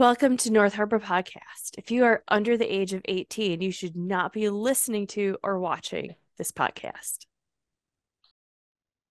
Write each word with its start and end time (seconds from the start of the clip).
Welcome 0.00 0.38
to 0.38 0.50
North 0.50 0.72
Harbor 0.72 0.98
Podcast. 0.98 1.76
If 1.76 1.90
you 1.90 2.04
are 2.04 2.24
under 2.26 2.56
the 2.56 2.64
age 2.64 2.94
of 2.94 3.02
18, 3.04 3.60
you 3.60 3.70
should 3.70 3.94
not 3.94 4.32
be 4.32 4.48
listening 4.48 5.06
to 5.08 5.36
or 5.42 5.58
watching 5.58 6.14
this 6.38 6.52
podcast. 6.52 7.26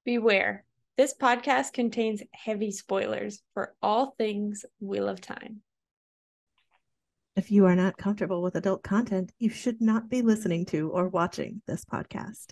Beware, 0.03 0.65
this 0.97 1.13
podcast 1.13 1.73
contains 1.73 2.23
heavy 2.33 2.71
spoilers 2.71 3.39
for 3.53 3.75
all 3.83 4.15
things 4.17 4.65
Wheel 4.79 5.07
of 5.07 5.21
Time. 5.21 5.61
If 7.35 7.51
you 7.51 7.67
are 7.67 7.75
not 7.75 7.95
comfortable 7.95 8.41
with 8.41 8.55
adult 8.55 8.81
content, 8.81 9.31
you 9.37 9.51
should 9.51 9.81
not 9.81 10.09
be 10.09 10.23
listening 10.23 10.65
to 10.71 10.89
or 10.89 11.07
watching 11.07 11.61
this 11.67 11.85
podcast. 11.85 12.47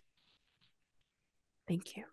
Thank 1.67 1.97
you. 1.97 2.04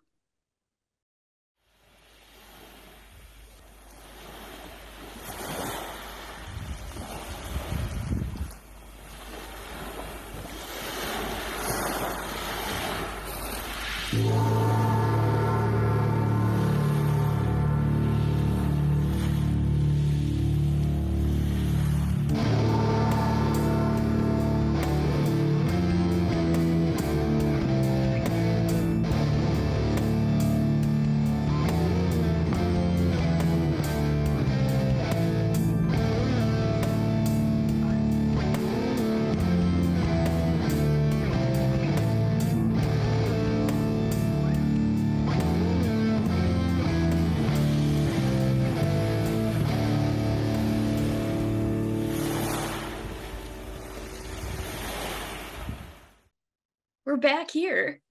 Back 57.25 57.49
here. 57.49 58.01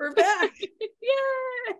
We're 0.00 0.14
back. 0.14 0.52
yeah. 0.80 1.74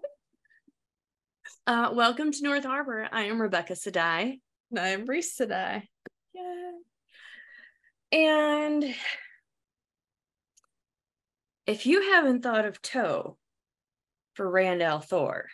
Uh, 1.66 1.90
welcome 1.94 2.30
to 2.30 2.42
North 2.42 2.64
Harbor. 2.64 3.08
I 3.10 3.22
am 3.22 3.40
Rebecca 3.40 3.72
Sadai. 3.72 4.40
and 4.70 4.78
I'm 4.78 5.06
Reese 5.06 5.34
Sadai. 5.34 5.88
Yeah. 6.34 6.72
And 8.12 8.94
if 11.66 11.86
you 11.86 12.12
haven't 12.12 12.42
thought 12.42 12.66
of 12.66 12.82
toe 12.82 13.38
for 14.34 14.50
Rand 14.50 14.82
al'Thor, 14.82 15.44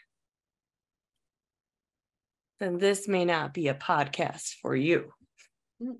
then 2.58 2.78
this 2.78 3.06
may 3.06 3.24
not 3.24 3.54
be 3.54 3.68
a 3.68 3.74
podcast 3.74 4.54
for 4.60 4.74
you. 4.74 5.12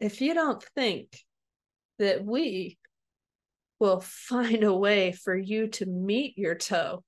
if 0.00 0.20
you 0.20 0.34
don't 0.34 0.64
think 0.74 1.16
that 1.98 2.24
we 2.24 2.78
will 3.78 4.00
find 4.00 4.64
a 4.64 4.74
way 4.74 5.12
for 5.12 5.36
you 5.36 5.68
to 5.68 5.86
meet 5.86 6.36
your 6.36 6.54
toh 6.54 7.02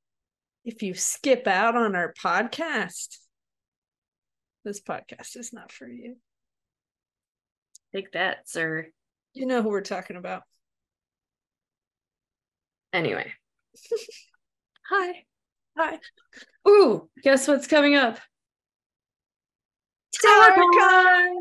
if 0.64 0.82
you 0.82 0.94
skip 0.94 1.46
out 1.46 1.76
on 1.76 1.96
our 1.96 2.12
podcast, 2.12 3.16
this 4.64 4.80
podcast 4.80 5.36
is 5.36 5.52
not 5.52 5.72
for 5.72 5.88
you. 5.88 6.16
Take 7.94 8.12
that, 8.12 8.48
sir. 8.48 8.86
You 9.32 9.46
know 9.46 9.62
who 9.62 9.70
we're 9.70 9.80
talking 9.80 10.16
about. 10.16 10.42
Anyway. 12.92 13.32
Hi. 14.90 15.24
Hi. 15.78 15.98
Ooh, 16.68 17.08
guess 17.22 17.48
what's 17.48 17.66
coming 17.66 17.94
up? 17.94 18.18
TowerCon! 20.24 21.36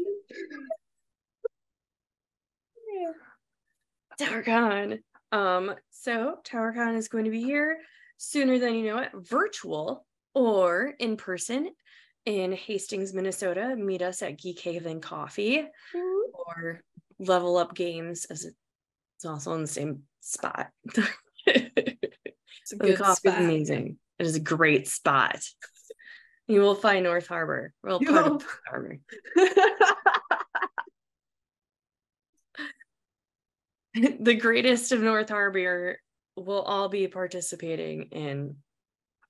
TowerCon. 4.19 4.99
Um, 5.31 5.75
so 5.89 6.35
TowerCon 6.43 6.97
is 6.97 7.07
going 7.07 7.25
to 7.25 7.31
be 7.31 7.43
here 7.43 7.77
sooner 8.17 8.59
than 8.59 8.75
you 8.75 8.85
know 8.85 8.99
it, 8.99 9.11
virtual 9.13 10.05
or 10.33 10.93
in 10.99 11.17
person 11.17 11.69
in 12.25 12.51
Hastings, 12.51 13.13
Minnesota. 13.13 13.75
Meet 13.75 14.01
us 14.01 14.21
at 14.21 14.37
Geek 14.37 14.59
Haven 14.59 15.01
Coffee 15.01 15.65
or 16.33 16.81
Level 17.19 17.57
Up 17.57 17.73
Games 17.75 18.25
as 18.25 18.45
it's 18.45 19.25
also 19.25 19.53
in 19.53 19.61
the 19.61 19.67
same 19.67 20.03
spot. 20.21 20.69
It's 20.85 20.97
a 20.97 21.07
the 21.45 22.77
good 22.77 22.97
coffee 22.97 23.29
is 23.29 23.35
amazing. 23.35 23.97
It 24.17 24.25
is 24.25 24.35
a 24.35 24.41
great 24.41 24.87
spot. 24.87 25.41
You 26.47 26.61
will 26.61 26.75
find 26.75 27.03
North 27.03 27.27
Harbor. 27.27 27.73
We're 27.83 27.99
You 27.99 28.11
part 28.11 28.25
of 28.25 28.31
North 28.31 28.59
Harbor. 28.67 28.99
the 34.19 34.35
greatest 34.35 34.91
of 34.91 35.01
North 35.01 35.29
Harbor 35.29 35.99
will 36.35 36.61
all 36.61 36.89
be 36.89 37.07
participating 37.07 38.03
in 38.11 38.55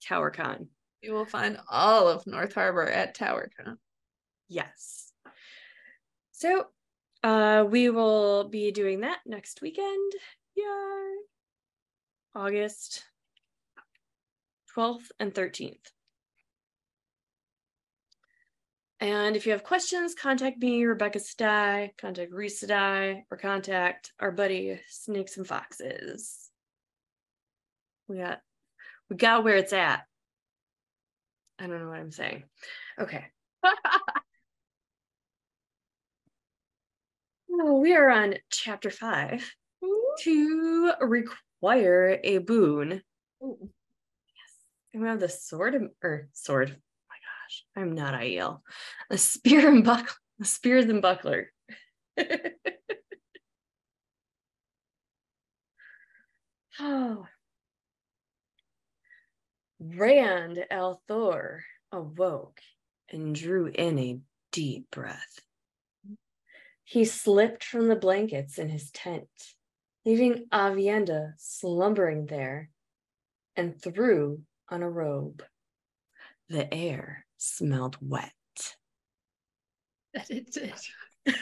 TowerCon. 0.08 0.68
you 1.02 1.14
will 1.14 1.26
find 1.26 1.58
all 1.70 2.08
of 2.08 2.28
North 2.28 2.54
Harbor 2.54 2.88
at 2.88 3.16
TowerCon. 3.18 3.78
Yes. 4.48 5.12
So 6.32 6.68
uh 7.24 7.66
we 7.70 7.90
will 7.90 8.48
be 8.50 8.72
doing 8.72 9.02
that 9.02 9.20
next 9.26 9.62
weekend. 9.62 10.14
Yeah. 10.56 11.12
August 12.36 13.04
12th 14.76 15.12
and 15.20 15.34
13th. 15.34 15.92
And 19.02 19.36
if 19.36 19.46
you 19.46 19.54
have 19.54 19.64
questions, 19.64 20.14
contact 20.14 20.58
me, 20.60 20.84
Rebecca 20.84 21.20
Stye, 21.20 21.94
contact 21.98 22.34
Reese 22.34 22.60
Stye, 22.60 23.24
or 23.32 23.38
contact 23.38 24.12
our 24.20 24.32
buddy 24.32 24.80
Snakes 24.90 25.38
and 25.38 25.48
Foxes. 25.48 26.50
We 28.08 28.18
got 28.18 28.42
we 29.10 29.16
got 29.16 29.44
where 29.44 29.56
it's 29.56 29.74
at. 29.74 30.04
I 31.58 31.68
don't 31.68 31.80
know 31.80 31.90
what 31.90 32.00
I'm 32.00 32.12
saying. 32.12 32.44
Okay. 33.00 33.26
Oh, 37.62 37.80
we 37.80 37.94
are 37.94 38.10
on 38.10 38.36
chapter 38.50 38.90
five. 38.90 39.54
Mm-hmm. 39.84 40.24
To 40.24 40.94
require 41.02 42.20
a 42.24 42.38
boon. 42.38 43.02
Ooh. 43.44 43.70
And 44.94 45.02
we 45.02 45.08
have 45.10 45.20
the 45.20 45.30
sword 45.30 45.76
and- 45.76 45.90
or 46.02 46.30
sword. 46.34 46.78
I'm 47.80 47.96
not 47.96 48.14
Aiel. 48.14 48.60
A 49.10 49.18
spear 49.18 49.68
and 49.68 49.84
buckler. 49.86 50.16
The 50.38 50.46
spears 50.46 50.86
and 50.86 51.02
buckler. 51.02 51.52
oh. 56.80 57.26
Rand 59.80 60.66
al'Thor 60.70 61.62
awoke 61.92 62.60
and 63.12 63.34
drew 63.34 63.68
in 63.68 63.98
a 63.98 64.20
deep 64.52 64.92
breath. 64.92 65.40
He 66.84 67.06
slipped 67.06 67.64
from 67.64 67.88
the 67.88 67.96
blankets 67.96 68.58
in 68.58 68.68
his 68.70 68.92
tent, 68.92 69.30
leaving 70.06 70.48
Aviendha 70.52 71.34
slumbering 71.38 72.26
there, 72.26 72.72
and 73.56 73.82
threw 73.82 74.42
on 74.70 74.84
a 74.84 74.90
robe. 74.90 75.44
The 76.50 76.74
air 76.74 77.26
smelled 77.40 77.98
wet. 78.02 78.32
That 80.14 80.30
it 80.30 80.52
did. 80.52 80.74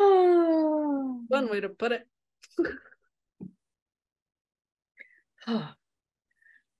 oh. 0.00 1.20
One 1.28 1.50
way 1.50 1.60
to 1.60 1.68
put 1.68 1.92
it. 1.92 2.06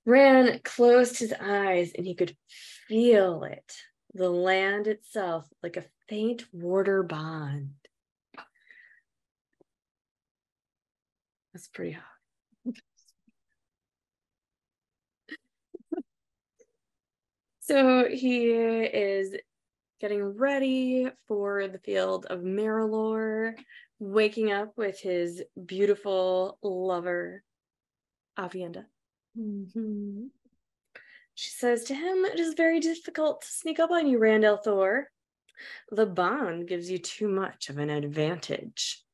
Rand 0.06 0.64
closed 0.64 1.18
his 1.18 1.34
eyes 1.40 1.92
and 1.96 2.06
he 2.06 2.14
could 2.14 2.36
feel 2.88 3.44
it, 3.44 3.72
the 4.14 4.30
land 4.30 4.86
itself, 4.86 5.46
like 5.62 5.76
a 5.76 5.84
faint 6.08 6.44
water 6.52 7.02
bond. 7.02 7.72
That's 11.52 11.68
pretty 11.68 11.92
hot. 11.92 12.15
So 17.66 18.08
he 18.08 18.52
is 18.52 19.34
getting 20.00 20.22
ready 20.22 21.08
for 21.26 21.66
the 21.66 21.80
field 21.80 22.26
of 22.26 22.42
Merrilor, 22.42 23.54
waking 23.98 24.52
up 24.52 24.76
with 24.76 25.00
his 25.00 25.42
beautiful 25.64 26.58
lover, 26.62 27.42
Aviendha. 28.38 28.86
Mhm. 29.36 30.30
She 31.34 31.50
says 31.50 31.82
to 31.84 31.94
him, 31.94 32.24
It 32.24 32.38
is 32.38 32.54
very 32.54 32.78
difficult 32.78 33.40
to 33.40 33.48
sneak 33.48 33.80
up 33.80 33.90
on 33.90 34.06
you, 34.06 34.18
Rand 34.18 34.44
al'Thor. 34.44 35.06
The 35.90 36.06
bond 36.06 36.68
gives 36.68 36.88
you 36.88 36.98
too 36.98 37.26
much 37.26 37.68
of 37.68 37.78
an 37.78 37.90
advantage. 37.90 39.04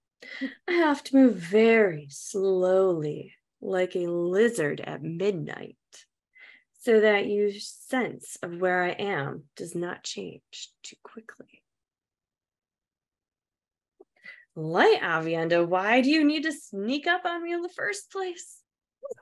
I 0.69 0.73
have 0.73 1.03
to 1.05 1.17
move 1.17 1.37
very 1.37 2.09
slowly, 2.11 3.35
like 3.63 3.97
a 3.97 4.09
lizard 4.09 4.83
at 4.83 5.03
midnight, 5.03 5.79
so 6.85 6.99
that 6.99 7.29
your 7.29 7.53
sense 7.53 8.37
of 8.43 8.61
where 8.61 8.83
I 8.83 8.91
am 8.91 9.45
does 9.55 9.77
not 9.77 10.03
change 10.03 10.43
too 10.83 10.97
quickly. 11.05 11.63
Light 14.57 15.01
Aviendha, 15.01 15.67
why 15.67 16.01
do 16.01 16.11
you 16.11 16.25
need 16.25 16.43
to 16.43 16.53
sneak 16.53 17.07
up 17.07 17.25
on 17.25 17.45
me 17.45 17.53
in 17.53 17.63
the 17.63 17.69
first 17.69 18.11
place? 18.11 18.59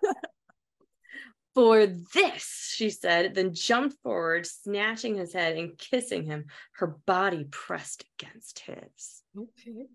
For 1.54 1.86
this, 1.86 2.72
she 2.74 2.88
said, 2.88 3.34
then 3.34 3.52
jumped 3.52 3.96
forward, 4.02 4.46
snatching 4.46 5.16
his 5.16 5.34
head 5.34 5.58
and 5.58 5.76
kissing 5.76 6.24
him, 6.24 6.46
her 6.76 6.86
body 6.86 7.44
pressed 7.50 8.04
against 8.18 8.60
his. 8.60 9.22
Okay. 9.36 9.86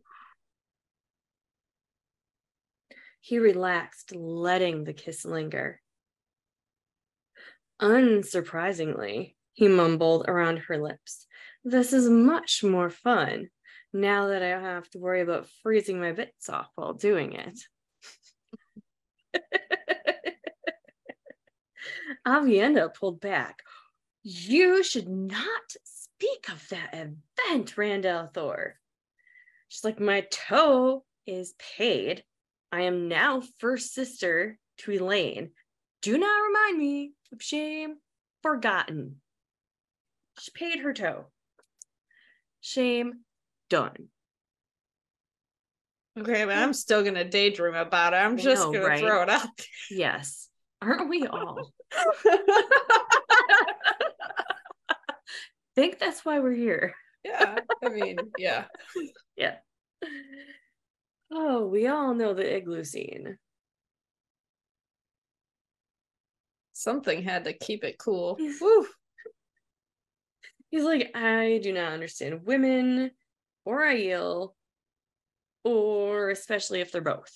He 3.21 3.39
relaxed, 3.39 4.13
letting 4.15 4.83
the 4.83 4.93
kiss 4.93 5.25
linger. 5.25 5.81
Unsurprisingly, 7.81 9.35
he 9.53 9.67
mumbled 9.67 10.25
around 10.27 10.57
her 10.57 10.77
lips, 10.77 11.27
This 11.63 11.93
is 11.93 12.09
much 12.09 12.63
more 12.63 12.89
fun 12.89 13.49
now 13.93 14.27
that 14.27 14.43
I 14.43 14.51
don't 14.51 14.63
have 14.63 14.89
to 14.91 14.99
worry 14.99 15.21
about 15.21 15.49
freezing 15.63 15.99
my 15.99 16.11
bits 16.11 16.49
off 16.49 16.69
while 16.75 16.93
doing 16.93 17.33
it. 17.33 17.59
Aviendha 22.27 22.93
pulled 22.93 23.19
back. 23.19 23.61
You 24.23 24.83
should 24.83 25.07
not 25.07 25.63
speak 25.83 26.49
of 26.51 26.67
that 26.69 26.93
event, 26.93 27.77
Rand 27.77 28.05
al'Thor. 28.05 28.73
She's 29.67 29.83
like, 29.83 29.99
My 29.99 30.25
toh 30.31 31.03
is 31.25 31.53
paid. 31.77 32.23
I 32.71 32.81
am 32.81 33.07
now 33.07 33.41
first 33.59 33.93
sister 33.93 34.57
to 34.79 34.91
Elayne. 34.91 35.51
Do 36.05 36.17
not 36.19 36.39
remind 36.47 36.77
me 36.77 37.13
of 37.33 37.41
shame 37.41 37.95
forgotten. 38.43 39.15
She 40.39 40.51
paid 40.51 40.81
her 40.81 40.93
toh. 40.93 41.25
Shame 42.61 43.21
done. 43.71 44.09
Okay, 46.19 46.45
but 46.45 46.55
I'm 46.55 46.73
still 46.73 47.03
gonna 47.03 47.27
daydream 47.27 47.73
about 47.73 48.13
it. 48.13 48.17
I'm 48.17 48.37
just 48.37 48.61
know, 48.61 48.71
gonna 48.71 48.85
right? 48.85 48.99
throw 48.99 49.23
it 49.23 49.29
out. 49.29 49.49
Yes. 49.89 50.47
Aren't 50.79 51.09
we 51.09 51.25
all? 51.25 51.71
think 55.75 55.97
that's 55.97 56.23
why 56.23 56.37
we're 56.37 56.53
here. 56.53 56.93
yeah, 57.23 57.57
I 57.83 57.89
mean, 57.89 58.17
yeah. 58.37 58.65
Yeah. 59.35 59.55
Oh, 61.31 61.65
we 61.65 61.87
all 61.87 62.13
know 62.13 62.35
the 62.35 62.57
igloo 62.57 62.83
scene. 62.83 63.39
Something 66.85 67.23
had 67.23 67.45
to 67.45 67.53
keep 67.53 67.83
it 67.83 67.97
cool. 67.97 68.35
He's- 68.35 68.61
Woo. 68.61 68.85
He's 70.69 70.83
like, 70.83 71.09
I 71.15 71.59
do 71.63 71.73
not 71.73 71.93
understand 71.93 72.45
women 72.45 73.09
or 73.65 73.81
Aiel, 73.81 74.53
or 75.63 76.29
especially 76.29 76.81
if 76.81 76.91
they're 76.91 77.01
both. 77.01 77.31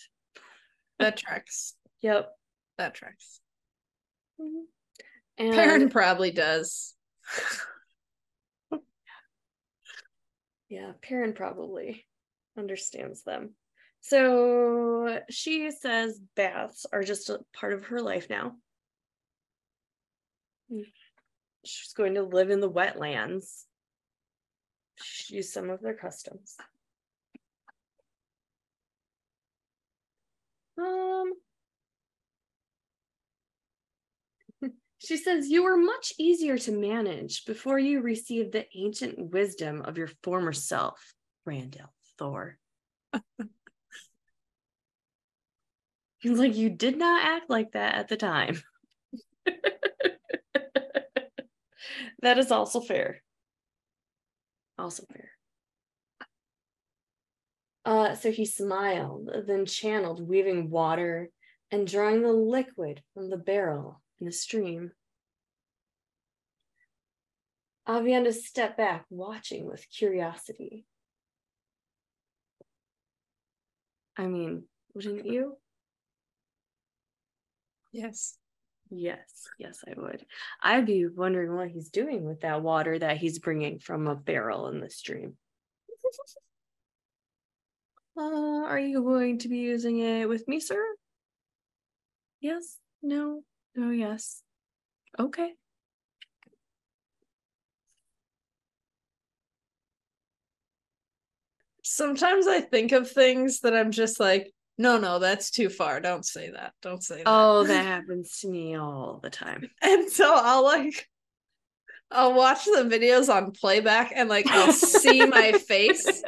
That 1.00 1.18
tracks. 1.18 1.74
Yep. 2.02 2.30
That 2.78 2.94
tracks. 2.94 3.40
And 4.38 5.54
Perrin 5.56 5.90
probably 5.90 6.30
does. 6.30 6.94
yeah, 10.70 10.92
Perrin 11.02 11.34
probably 11.34 12.06
understands 12.56 13.24
them. 13.24 13.56
So 14.02 15.22
she 15.32 15.72
says 15.72 16.22
baths 16.36 16.86
are 16.94 17.02
just 17.04 17.30
a 17.32 17.40
part 17.60 17.74
of 17.74 17.86
her 17.86 18.00
life 18.00 18.28
now. 18.30 18.54
She's 21.66 21.94
going 21.94 22.16
to 22.16 22.24
live 22.24 22.50
in 22.50 22.60
the 22.60 22.70
wetlands. 22.70 23.64
Use 25.28 25.52
some 25.52 25.70
of 25.70 25.82
their 25.82 25.94
customs. 25.94 26.56
Um, 30.78 31.34
she 35.00 35.18
says 35.18 35.50
you 35.50 35.64
were 35.64 35.78
much 35.78 36.14
easier 36.18 36.58
to 36.58 36.72
manage 36.72 37.46
before 37.46 37.80
you 37.80 38.02
received 38.02 38.52
the 38.54 38.66
ancient 38.76 39.32
wisdom 39.32 39.82
of 39.82 39.98
your 39.98 40.10
former 40.24 40.54
self, 40.54 41.14
Rand 41.46 41.78
al'Thor. 41.80 42.54
He's 46.20 46.38
like, 46.38 46.56
you 46.56 46.70
did 46.70 46.98
not 46.98 47.26
act 47.26 47.50
like 47.50 47.72
that 47.72 47.96
at 47.96 48.10
the 48.10 48.18
time. 48.18 48.62
that 52.22 52.38
is 52.38 52.52
also 52.52 52.80
fair. 52.80 53.22
Also 54.78 55.04
fair. 55.12 55.32
Uh, 57.86 58.16
so 58.16 58.32
he 58.32 58.46
smiled, 58.46 59.30
then 59.48 59.66
channeled, 59.66 60.28
weaving 60.28 60.70
water 60.70 61.30
and 61.72 61.88
drawing 61.88 62.22
the 62.22 62.32
liquid 62.34 63.02
from 63.14 63.30
the 63.30 63.38
barrel 63.38 64.02
in 64.20 64.26
the 64.26 64.32
stream. 64.32 64.92
Aviendha 67.88 68.34
stepped 68.34 68.78
back, 68.78 69.06
watching 69.10 69.66
with 69.66 69.90
curiosity. 69.90 70.86
I 74.16 74.28
mean, 74.28 74.66
wouldn't 74.94 75.26
you? 75.26 75.58
Yes. 77.92 78.38
Yes, 78.92 79.48
yes, 79.60 79.84
I 79.88 80.00
would. 80.00 80.26
I'd 80.64 80.86
be 80.86 81.06
wondering 81.06 81.56
what 81.56 81.70
he's 81.70 81.90
doing 81.90 82.26
with 82.26 82.42
that 82.42 82.64
water 82.64 82.98
that 82.98 83.18
he's 83.18 83.38
bringing 83.38 83.78
from 83.80 84.08
a 84.08 84.16
barrel 84.16 84.68
in 84.68 84.80
the 84.80 84.90
stream. 84.90 85.36
Uh, 88.18 88.66
are 88.66 88.80
you 88.80 89.02
going 89.02 89.38
to 89.40 89.48
be 89.48 89.60
using 89.60 90.00
it 90.00 90.28
with 90.28 90.46
me, 90.46 90.60
sir? 90.60 90.84
Yes, 92.42 92.78
no, 93.02 93.44
no, 93.76 93.92
yes. 93.92 94.42
Okay. 95.18 95.54
Sometimes 101.84 102.46
I 102.46 102.60
think 102.62 102.92
of 102.92 103.10
things 103.10 103.62
that 103.62 103.74
I'm 103.74 103.92
just 103.92 104.20
like, 104.20 104.52
no, 104.80 104.98
no, 104.98 105.20
that's 105.20 105.52
too 105.52 105.68
far. 105.68 106.00
Don't 106.00 106.26
say 106.26 106.52
that. 106.52 106.72
Don't 106.82 107.04
say 107.04 107.18
that. 107.18 107.24
Oh, 107.28 107.66
that 107.66 107.86
happens 107.86 108.40
to 108.40 108.48
me 108.48 108.76
all 108.76 109.20
the 109.22 109.30
time. 109.30 109.70
And 109.82 110.10
so 110.10 110.34
I'll 110.34 110.64
like 110.64 111.10
I'll 112.10 112.34
watch 112.34 112.64
the 112.64 112.90
videos 112.90 113.28
on 113.28 113.52
playback 113.52 114.14
and 114.16 114.30
like 114.30 114.48
I'll 114.48 114.72
see 114.72 115.26
my 115.26 115.52
face 115.52 116.24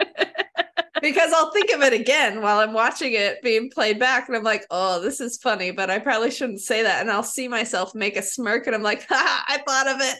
because 1.01 1.31
I'll 1.31 1.51
think 1.51 1.71
of 1.71 1.81
it 1.81 1.93
again 1.93 2.41
while 2.41 2.59
I'm 2.59 2.73
watching 2.73 3.13
it 3.13 3.41
being 3.41 3.71
played 3.71 3.99
back 3.99 4.27
and 4.27 4.35
I'm 4.35 4.43
like, 4.43 4.65
"Oh, 4.69 4.99
this 4.99 5.21
is 5.21 5.37
funny, 5.37 5.71
but 5.71 5.89
I 5.89 5.99
probably 5.99 6.29
shouldn't 6.29 6.59
say 6.59 6.83
that." 6.83 6.99
And 6.99 7.09
I'll 7.09 7.23
see 7.23 7.47
myself 7.47 7.95
make 7.95 8.17
a 8.17 8.21
smirk 8.21 8.67
and 8.67 8.75
I'm 8.75 8.83
like, 8.83 9.07
"Ha, 9.07 9.45
I 9.47 9.59
thought 9.59 9.87
of 9.87 10.01
it. 10.01 10.17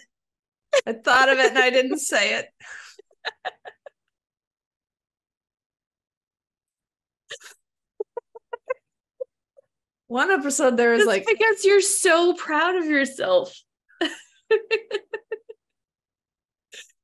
I 0.88 0.94
thought 0.94 1.28
of 1.28 1.38
it 1.38 1.50
and 1.50 1.60
I 1.60 1.70
didn't 1.70 2.00
say 2.00 2.36
it." 2.36 2.46
One 10.12 10.30
episode 10.30 10.76
there 10.76 10.92
was 10.92 11.06
like 11.06 11.26
because 11.26 11.64
you're 11.64 11.80
so 11.80 12.34
proud 12.34 12.76
of 12.76 12.84
yourself. 12.84 13.58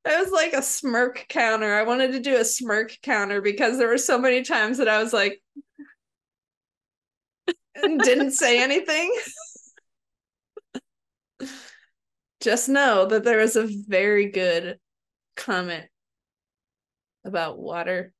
It 0.04 0.18
was 0.18 0.30
like 0.30 0.54
a 0.54 0.62
smirk 0.62 1.26
counter. 1.28 1.74
I 1.74 1.82
wanted 1.82 2.12
to 2.12 2.20
do 2.20 2.36
a 2.36 2.44
smirk 2.44 2.96
counter 3.02 3.42
because 3.42 3.76
there 3.76 3.88
were 3.88 3.98
so 3.98 4.18
many 4.18 4.42
times 4.42 4.78
that 4.78 4.88
I 4.88 5.02
was 5.02 5.12
like, 5.12 5.42
and 7.74 8.00
didn't 8.00 8.30
say 8.30 8.62
anything. 8.62 9.14
Just 12.40 12.70
know 12.70 13.04
that 13.04 13.24
there 13.24 13.38
was 13.38 13.56
a 13.56 13.68
very 13.68 14.30
good 14.30 14.78
comment 15.36 15.84
about 17.24 17.58
water 17.58 18.14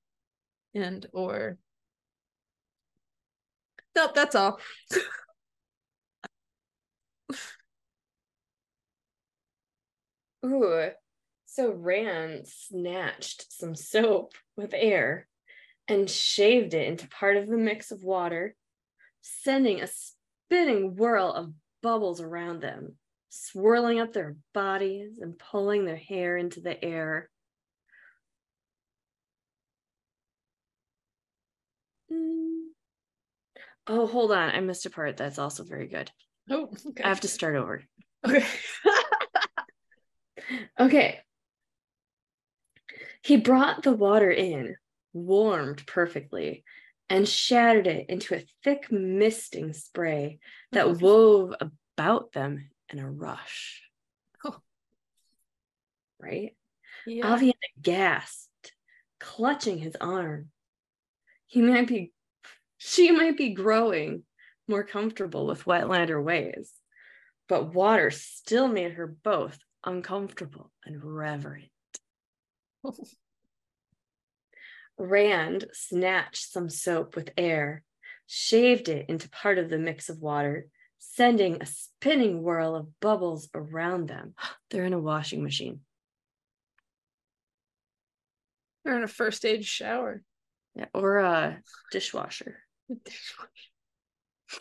and 0.75 1.07
or 1.15 1.57
Nope, 3.99 4.15
that's 4.15 4.37
all. 4.37 4.61
Ooh. 10.47 10.91
So 11.47 11.73
Rand 11.73 12.47
snatched 12.47 13.53
some 13.53 13.75
soap 13.75 14.35
with 14.57 14.73
air 14.73 15.27
and 15.89 16.09
shaved 16.09 16.75
it 16.75 16.87
into 16.87 17.09
part 17.09 17.37
of 17.37 17.49
the 17.49 17.57
mix 17.57 17.91
of 17.91 18.05
water, 18.05 18.55
sending 19.21 19.81
a 19.81 19.89
spinning 19.89 20.95
whirl 20.95 21.33
of 21.33 21.53
bubbles 21.83 22.21
around 22.21 22.61
them, 22.61 22.95
swirling 23.31 23.99
up 23.99 24.13
their 24.13 24.37
bodies 24.55 25.19
and 25.21 25.37
pulling 25.37 25.85
their 25.85 25.97
hair 25.97 26.37
into 26.37 26.61
the 26.61 26.85
air. 26.85 27.31
Mm. 32.13 32.58
Oh, 33.89 34.07
hold 34.07 34.33
on. 34.33 34.51
I 34.51 34.61
missed 34.61 34.87
a 34.87 34.91
part. 34.91 35.17
That's 35.17 35.39
also 35.39 35.65
very 35.65 35.87
good. 35.87 36.11
Oh, 36.51 36.71
okay. 36.87 37.03
I 37.03 37.09
have 37.09 37.21
to 37.21 37.29
start 37.29 37.57
over. 37.57 37.83
Okay. 38.27 38.45
Okay. 40.79 41.21
He 43.23 43.37
brought 43.37 43.83
the 43.83 43.93
water 43.93 44.31
in, 44.31 44.77
warmed 45.13 45.87
perfectly, 45.87 46.65
and 47.11 47.29
shattered 47.29 47.87
it 47.87 48.07
into 48.09 48.35
a 48.35 48.45
thick 48.63 48.91
misting 48.91 49.73
spray 49.73 50.39
that 50.73 50.87
oh. 50.87 50.93
wove 50.93 51.55
about 51.61 52.33
them 52.33 52.71
in 52.91 52.99
a 52.99 53.11
rush. 53.11 53.83
Oh. 54.45 54.57
Right? 56.21 56.55
yeah. 57.07 57.41
Gasped, 57.81 58.73
clutching 59.19 59.79
his 59.79 59.97
arm. 60.01 60.51
He 61.47 61.63
might 61.63 61.89
be, 61.89 62.13
she 62.79 63.11
might 63.11 63.37
be 63.37 63.51
growing 63.51 64.23
more 64.69 64.85
comfortable 64.85 65.47
with 65.47 65.65
wetlander 65.65 66.23
ways, 66.23 66.73
but 67.49 67.75
water 67.75 68.11
still 68.11 68.69
made 68.69 68.93
her 68.93 69.07
both 69.07 69.59
uncomfortable 69.85 70.71
and 70.85 71.03
reverent. 71.03 71.71
Rand 74.99 75.67
snatched 75.73 76.51
some 76.51 76.69
soap 76.69 77.15
with 77.17 77.31
air, 77.37 77.83
shaved 78.27 78.89
it 78.89 79.07
into 79.09 79.29
part 79.31 79.59
of 79.59 79.71
the 79.71 79.79
mix 79.79 80.09
of 80.09 80.19
water, 80.19 80.69
sending 80.99 81.61
a 81.61 81.67
spinning 81.67 82.43
whirl 82.43 82.75
of 82.75 83.01
bubbles 83.01 83.49
around 83.55 84.09
them. 84.09 84.35
They're 84.71 84.85
in 84.85 84.93
a 84.93 85.01
washing 85.01 85.43
machine. 85.43 85.81
They're 88.85 88.99
in 88.99 89.05
a 89.05 89.09
first 89.09 89.45
aid 89.45 89.65
shower. 89.65 90.23
Yeah, 90.75 90.87
or 90.95 91.19
a 91.19 91.61
dishwasher. 91.91 92.61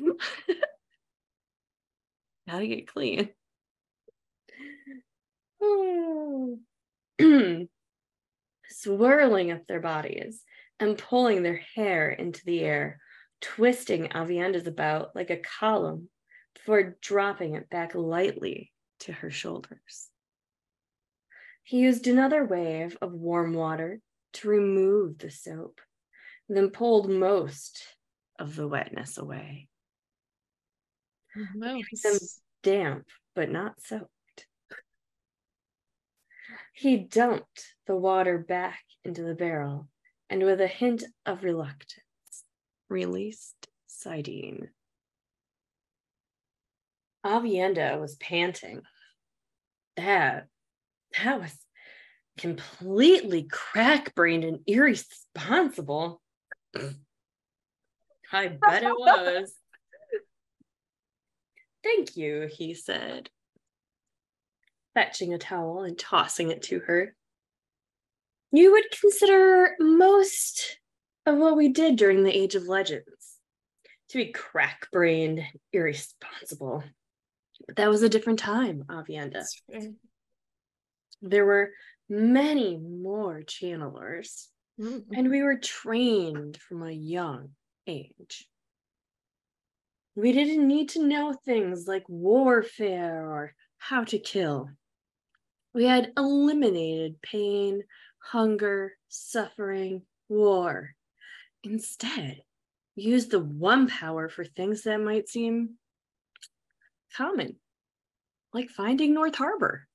Gotta 2.47 2.67
get 2.67 2.87
clean. 2.87 3.29
Swirling 8.69 9.51
up 9.51 9.65
their 9.67 9.79
bodies 9.79 10.43
and 10.79 10.97
pulling 10.97 11.43
their 11.43 11.61
hair 11.75 12.09
into 12.09 12.43
the 12.45 12.61
air, 12.61 12.99
twisting 13.41 14.07
Aviendha's 14.09 14.67
about 14.67 15.15
like 15.15 15.29
a 15.29 15.37
column 15.59 16.09
before 16.53 16.97
dropping 17.01 17.55
it 17.55 17.69
back 17.69 17.95
lightly 17.95 18.71
to 18.99 19.13
her 19.13 19.31
shoulders. 19.31 20.09
He 21.63 21.79
used 21.79 22.07
another 22.07 22.45
wave 22.45 22.97
of 23.01 23.13
warm 23.13 23.53
water 23.53 23.99
to 24.33 24.47
remove 24.47 25.17
the 25.17 25.31
soap, 25.31 25.81
then 26.47 26.69
pulled 26.69 27.09
most 27.09 27.83
of 28.39 28.55
the 28.55 28.67
wetness 28.67 29.17
away. 29.17 29.67
No, 31.55 31.81
them 32.03 32.17
damp, 32.63 33.05
but 33.35 33.49
not 33.49 33.81
soaked. 33.81 34.09
He 36.73 36.97
dumped 36.97 37.75
the 37.85 37.95
water 37.95 38.37
back 38.37 38.81
into 39.03 39.23
the 39.23 39.35
barrel 39.35 39.89
and, 40.29 40.43
with 40.43 40.61
a 40.61 40.67
hint 40.67 41.03
of 41.25 41.43
reluctance, 41.43 42.03
released 42.89 43.67
saidin. 43.87 44.69
Aviendha 47.25 47.99
was 47.99 48.15
panting. 48.15 48.81
That, 49.95 50.47
that 51.17 51.39
was 51.39 51.55
completely 52.37 53.43
crack 53.43 54.13
brained 54.15 54.43
and 54.43 54.59
irresponsible. 54.67 56.21
I 58.31 58.47
bet 58.61 58.83
it 58.83 58.97
was. 58.97 59.53
Thank 61.83 62.17
you, 62.17 62.49
he 62.51 62.73
said, 62.73 63.29
fetching 64.93 65.33
a 65.33 65.37
towel 65.37 65.83
and 65.83 65.97
tossing 65.97 66.51
it 66.51 66.63
to 66.63 66.79
her. 66.79 67.15
You 68.51 68.71
would 68.71 68.85
consider 68.99 69.75
most 69.79 70.79
of 71.25 71.37
what 71.37 71.55
we 71.57 71.69
did 71.69 71.95
during 71.97 72.23
the 72.23 72.35
Age 72.35 72.55
of 72.55 72.63
Legends 72.67 73.05
to 74.09 74.17
be 74.17 74.31
crack 74.31 74.87
brained, 74.91 75.43
irresponsible. 75.73 76.83
But 77.65 77.75
that 77.77 77.89
was 77.89 78.01
a 78.03 78.09
different 78.09 78.39
time, 78.39 78.83
Aviendha. 78.89 79.45
There 81.21 81.45
were 81.45 81.71
many 82.09 82.77
more 82.77 83.41
channelers, 83.43 84.47
Mm. 84.79 85.05
and 85.15 85.29
we 85.31 85.41
were 85.41 85.57
trained 85.57 86.57
from 86.57 86.83
a 86.83 86.91
young 86.91 87.49
age. 87.87 88.47
We 90.15 90.31
didn't 90.31 90.67
need 90.67 90.89
to 90.89 91.05
know 91.05 91.33
things 91.33 91.87
like 91.87 92.03
warfare 92.07 93.29
or 93.29 93.53
how 93.77 94.03
to 94.05 94.17
kill. 94.17 94.69
We 95.73 95.85
had 95.85 96.11
eliminated 96.17 97.21
pain, 97.21 97.83
hunger, 98.19 98.93
suffering, 99.09 100.01
war. 100.27 100.95
Instead, 101.63 102.41
we 102.95 103.03
used 103.03 103.31
the 103.31 103.39
one 103.39 103.87
power 103.87 104.27
for 104.27 104.43
things 104.43 104.81
that 104.83 104.99
might 104.99 105.29
seem 105.29 105.75
common, 107.15 107.57
like 108.53 108.69
finding 108.69 109.13
North 109.13 109.35
Harbor. 109.35 109.87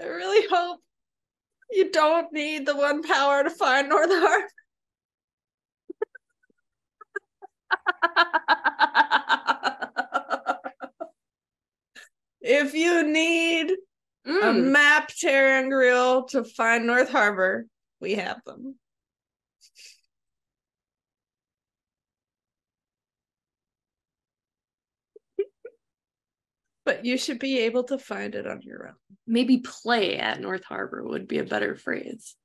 I 0.00 0.04
really 0.04 0.46
hope 0.50 0.80
you 1.74 1.90
don't 1.90 2.32
need 2.32 2.66
the 2.66 2.76
one 2.76 3.02
power 3.02 3.42
to 3.42 3.50
find 3.50 3.88
North 3.88 4.10
Harbor. 4.10 4.48
If 12.40 12.74
you 12.74 13.02
need 13.02 13.70
a 13.70 13.76
Mm, 14.26 14.72
map, 14.72 15.08
tearing 15.18 15.68
grill 15.68 16.24
to 16.28 16.44
find 16.44 16.86
North 16.86 17.10
Harbor, 17.10 17.66
we 18.00 18.14
have 18.14 18.42
them. 18.46 18.78
But 26.84 27.04
you 27.04 27.16
should 27.16 27.38
be 27.38 27.60
able 27.60 27.84
to 27.84 27.98
find 27.98 28.34
it 28.34 28.46
on 28.46 28.60
your 28.62 28.88
own. 28.88 28.94
maybe 29.26 29.58
play 29.58 30.16
at 30.18 30.40
North 30.40 30.64
Harbor 30.64 31.02
would 31.02 31.26
be 31.26 31.38
a 31.38 31.44
better 31.44 31.74
phrase. 31.76 32.36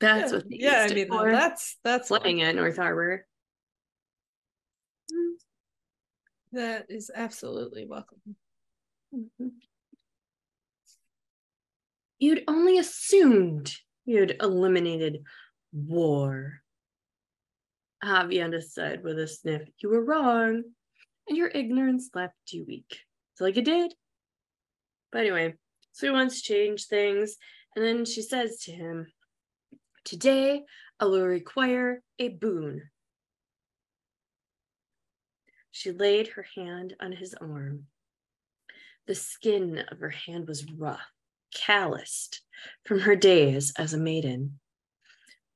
That's 0.00 0.32
yeah, 0.32 0.36
what 0.36 0.48
they 0.50 0.56
yeah 0.58 0.86
I 0.90 0.94
mean 0.94 1.08
for, 1.08 1.30
that's 1.30 1.78
that's 1.84 2.08
playing 2.08 2.42
at 2.42 2.54
North 2.54 2.76
Harbor. 2.76 3.26
that 6.52 6.86
is 6.88 7.10
absolutely 7.14 7.86
welcome. 7.86 8.20
Mhm. 9.14 9.52
You'd 12.18 12.44
only 12.48 12.78
assumed 12.78 13.72
you'd 14.04 14.36
eliminated 14.40 15.24
war. 15.72 16.63
Aviendha 18.04 18.62
said 18.62 19.02
with 19.02 19.18
a 19.18 19.26
sniff, 19.26 19.62
You 19.78 19.88
were 19.88 20.04
wrong, 20.04 20.62
and 21.28 21.36
your 21.36 21.48
ignorance 21.48 22.10
left 22.14 22.34
you 22.48 22.64
weak. 22.66 22.98
So, 23.34 23.44
like 23.44 23.56
it 23.56 23.64
did. 23.64 23.94
But 25.10 25.22
anyway, 25.22 25.54
so 25.92 26.06
he 26.06 26.12
wants 26.12 26.42
to 26.42 26.52
change 26.52 26.86
things, 26.86 27.36
and 27.74 27.84
then 27.84 28.04
she 28.04 28.22
says 28.22 28.58
to 28.64 28.72
him, 28.72 29.06
Today 30.04 30.64
I 31.00 31.06
will 31.06 31.24
require 31.24 32.02
a 32.18 32.28
boon. 32.28 32.82
She 35.70 35.90
laid 35.90 36.28
her 36.28 36.46
hand 36.54 36.94
on 37.00 37.12
his 37.12 37.34
arm. 37.34 37.86
The 39.06 39.14
skin 39.14 39.82
of 39.90 39.98
her 39.98 40.10
hand 40.10 40.46
was 40.46 40.70
rough, 40.70 41.00
calloused 41.54 42.42
from 42.84 43.00
her 43.00 43.16
days 43.16 43.72
as 43.76 43.92
a 43.92 43.98
maiden. 43.98 44.60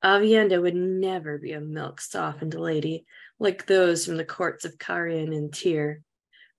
Aviendha 0.05 0.61
would 0.61 0.77
never 0.77 1.39
be 1.39 1.53
a 1.53 1.61
milk 1.61 2.01
softened 2.01 2.55
lady 2.55 3.05
like 3.39 3.67
those 3.67 4.07
from 4.07 4.17
the 4.17 4.25
courts 4.25 4.65
of 4.65 4.79
Cairhien 4.79 5.37
and 5.37 5.53
Tear. 5.53 6.03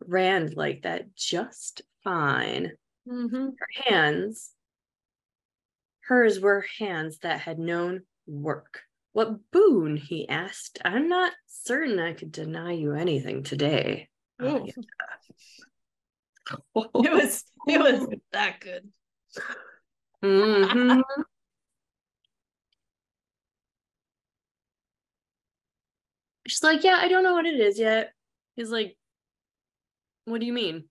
Rand 0.05 0.55
liked 0.55 0.83
that 0.83 1.15
just 1.15 1.81
fine. 2.03 2.71
Mm-hmm. 3.07 3.49
Her 3.57 3.83
hands, 3.85 4.51
hers 6.01 6.39
were 6.39 6.65
hands 6.79 7.19
that 7.19 7.41
had 7.41 7.59
known 7.59 8.03
work. 8.27 8.81
What 9.13 9.51
boon? 9.51 9.97
he 9.97 10.29
asked. 10.29 10.79
I'm 10.85 11.09
not 11.09 11.33
certain 11.47 11.99
I 11.99 12.13
could 12.13 12.31
deny 12.31 12.73
you 12.73 12.93
anything 12.93 13.43
today. 13.43 14.09
Ooh. 14.41 14.45
Aviendha. 14.45 14.73
It 16.75 17.13
was 17.13 17.43
it 17.67 17.79
was 17.79 18.07
that 18.31 18.59
good. 18.59 18.89
Mhm. 20.23 21.03
She's 26.59 26.65
like, 26.65 26.83
Yeah, 26.83 26.97
I 27.01 27.07
don't 27.07 27.23
know 27.23 27.31
what 27.35 27.45
it 27.45 27.57
is 27.57 27.79
yet. 27.79 28.11
He's 28.57 28.69
like, 28.69 28.97
What 30.25 30.41
do 30.41 30.45
you 30.45 30.51
mean? 30.51 30.89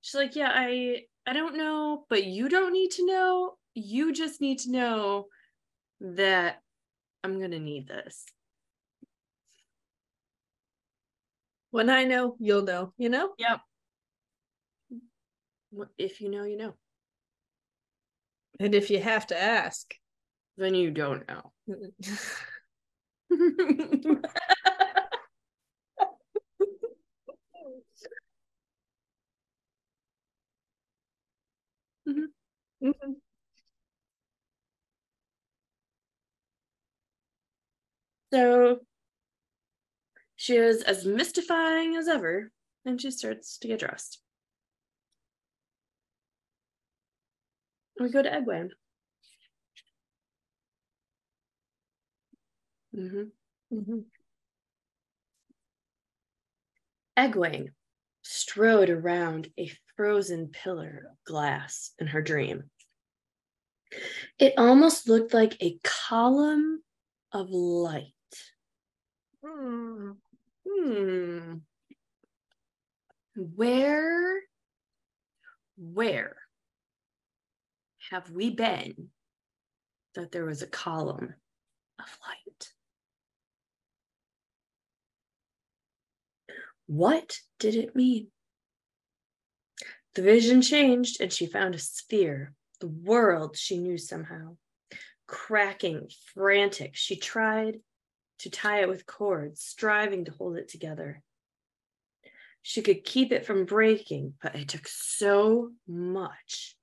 She's 0.00 0.14
like, 0.14 0.36
Yeah, 0.36 0.52
I 0.54 1.06
I 1.26 1.32
don't 1.32 1.56
know, 1.56 2.04
but 2.08 2.22
you 2.22 2.48
don't 2.48 2.72
need 2.72 2.92
to 2.92 3.04
know. 3.06 3.56
You 3.74 4.12
just 4.12 4.40
need 4.40 4.60
to 4.60 4.70
know 4.70 5.26
that 6.00 6.62
I'm 7.24 7.40
gonna 7.40 7.58
need 7.58 7.88
this. 7.88 8.26
When 11.70 11.90
I 11.90 12.04
know, 12.04 12.36
you'll 12.38 12.62
know, 12.62 12.92
you 12.96 13.08
know? 13.08 13.34
Yep. 13.38 13.60
If 15.98 16.20
you 16.20 16.28
know, 16.30 16.44
you 16.44 16.56
know. 16.56 16.74
And 18.60 18.72
if 18.72 18.88
you 18.88 19.00
have 19.00 19.26
to 19.28 19.40
ask, 19.40 19.94
Then 20.56 20.74
you 20.74 20.90
don't 20.92 21.26
know. 21.28 21.52
Mhm. 32.80 33.20
So 38.32 38.80
she 40.34 40.56
is 40.56 40.82
as 40.84 41.04
mystifying 41.04 41.94
as 41.94 42.08
ever, 42.08 42.50
and 42.82 42.98
she 42.98 43.10
starts 43.10 43.58
to 43.58 43.68
get 43.68 43.80
dressed. 43.80 44.22
We 48.00 48.08
go 48.10 48.22
to 48.22 48.30
Egwene. 48.30 48.70
hmm 52.92 53.30
Mhm. 53.70 54.04
Egwene 57.18 57.74
strode 58.22 58.88
around 58.88 59.52
a 59.58 59.70
frozen 59.98 60.46
pillar 60.46 61.08
of 61.10 61.24
glass 61.24 61.90
in 61.98 62.06
her 62.06 62.22
dream. 62.22 62.70
It 64.38 64.54
almost 64.56 65.08
looked 65.08 65.34
like 65.34 65.60
a 65.60 65.80
column 65.82 66.82
of 67.32 67.50
light. 67.50 68.12
Hmm. 69.44 70.12
Hmm. 70.66 71.54
Where, 73.34 74.40
where 75.76 76.36
have 78.10 78.30
we 78.30 78.50
been 78.50 79.08
that 80.14 80.30
there 80.30 80.44
was 80.44 80.62
a 80.62 80.68
column 80.68 81.34
of 81.98 82.18
light? 82.24 82.68
What 86.86 87.40
did 87.58 87.74
it 87.74 87.96
mean? 87.96 88.28
The 90.18 90.24
vision 90.24 90.62
changed 90.62 91.20
and 91.20 91.32
she 91.32 91.46
found 91.46 91.76
a 91.76 91.78
sphere, 91.78 92.52
the 92.80 92.88
world 92.88 93.56
she 93.56 93.78
knew 93.78 93.96
somehow. 93.96 94.56
Cracking, 95.28 96.10
frantic, 96.34 96.96
she 96.96 97.14
tried 97.14 97.78
to 98.40 98.50
tie 98.50 98.80
it 98.80 98.88
with 98.88 99.06
cords, 99.06 99.62
striving 99.62 100.24
to 100.24 100.32
hold 100.32 100.56
it 100.56 100.66
together. 100.66 101.22
She 102.62 102.82
could 102.82 103.04
keep 103.04 103.30
it 103.30 103.46
from 103.46 103.64
breaking, 103.64 104.34
but 104.42 104.56
it 104.56 104.66
took 104.66 104.88
so 104.88 105.70
much 105.86 106.74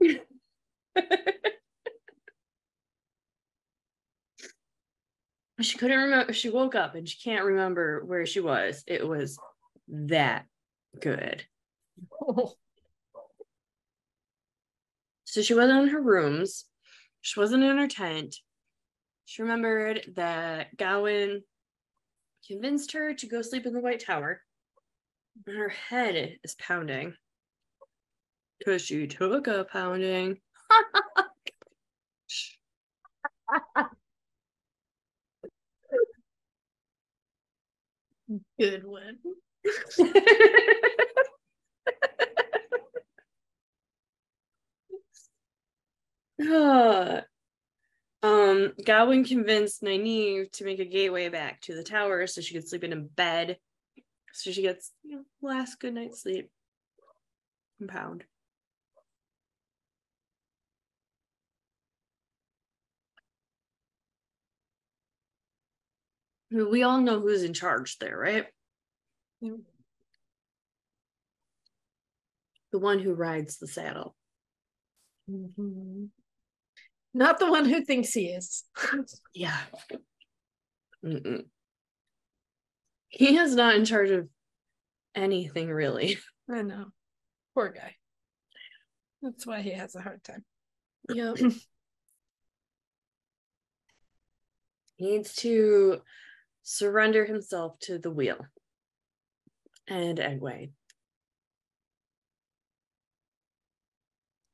effort. 0.00 0.30
she 5.60 5.78
couldn't 5.78 5.98
remember. 5.98 6.32
She 6.32 6.50
woke 6.50 6.74
up 6.74 6.94
and 6.94 7.08
she 7.08 7.18
can't 7.18 7.44
remember 7.44 8.04
where 8.04 8.26
she 8.26 8.40
was. 8.40 8.82
It 8.86 9.06
was 9.06 9.38
that 9.88 10.46
good. 11.00 11.44
So 15.34 15.42
she 15.42 15.54
wasn't 15.54 15.82
in 15.82 15.88
her 15.88 16.00
rooms. 16.00 16.64
She 17.20 17.40
wasn't 17.40 17.64
in 17.64 17.76
her 17.76 17.88
tent. 17.88 18.36
She 19.24 19.42
remembered 19.42 20.12
that 20.14 20.76
Gawyn 20.76 21.40
convinced 22.46 22.92
her 22.92 23.14
to 23.14 23.26
go 23.26 23.42
sleep 23.42 23.66
in 23.66 23.72
the 23.72 23.80
White 23.80 23.98
Tower. 23.98 24.42
And 25.44 25.56
her 25.56 25.70
head 25.70 26.38
is 26.44 26.54
pounding. 26.54 27.16
Because 28.60 28.82
she 28.82 29.08
took 29.08 29.48
a 29.48 29.64
pounding. 29.64 30.38
Good 38.58 38.84
one. 38.84 39.18
Um, 48.24 48.72
Gawyn 48.82 49.28
convinced 49.28 49.82
Nynaeve 49.82 50.50
to 50.52 50.64
make 50.64 50.78
a 50.78 50.86
gateway 50.86 51.28
back 51.28 51.60
to 51.62 51.74
the 51.74 51.82
tower 51.82 52.26
so 52.26 52.40
she 52.40 52.54
could 52.54 52.66
sleep 52.66 52.82
in 52.82 52.94
a 52.94 52.96
bed. 52.96 53.58
So 54.32 54.50
she 54.50 54.62
gets 54.62 54.92
you 55.02 55.16
know, 55.16 55.22
last 55.42 55.78
good 55.78 55.92
night's 55.92 56.22
sleep. 56.22 56.48
Compound. 57.78 58.24
We 66.54 66.84
all 66.84 67.00
know 67.00 67.18
who's 67.20 67.42
in 67.42 67.52
charge 67.52 67.98
there, 67.98 68.16
right? 68.16 68.46
Mm. 69.42 69.62
The 72.70 72.78
one 72.78 73.00
who 73.00 73.12
rides 73.12 73.58
the 73.58 73.66
saddle. 73.66 74.14
Mhm. 75.28 76.10
Not 77.12 77.40
the 77.40 77.50
one 77.50 77.64
who 77.64 77.84
thinks 77.84 78.12
he 78.12 78.26
is. 78.28 78.64
Yeah. 79.34 79.58
Mm-mm. 81.04 81.46
He 83.08 83.36
is 83.36 83.56
not 83.56 83.74
in 83.74 83.84
charge 83.84 84.10
of 84.10 84.28
anything 85.14 85.68
really. 85.68 86.18
I 86.48 86.62
know. 86.62 86.86
Poor 87.54 87.70
guy. 87.70 87.96
That's 89.22 89.44
why 89.44 89.60
he 89.60 89.72
has 89.72 89.96
a 89.96 90.00
hard 90.00 90.22
time. 90.22 90.44
Yep. 91.08 91.36
he 94.96 95.10
needs 95.10 95.34
to 95.36 96.00
surrender 96.64 97.26
himself 97.26 97.78
to 97.78 97.98
the 97.98 98.10
wheel 98.10 98.38
and 99.86 100.18
Egwene. 100.18 100.70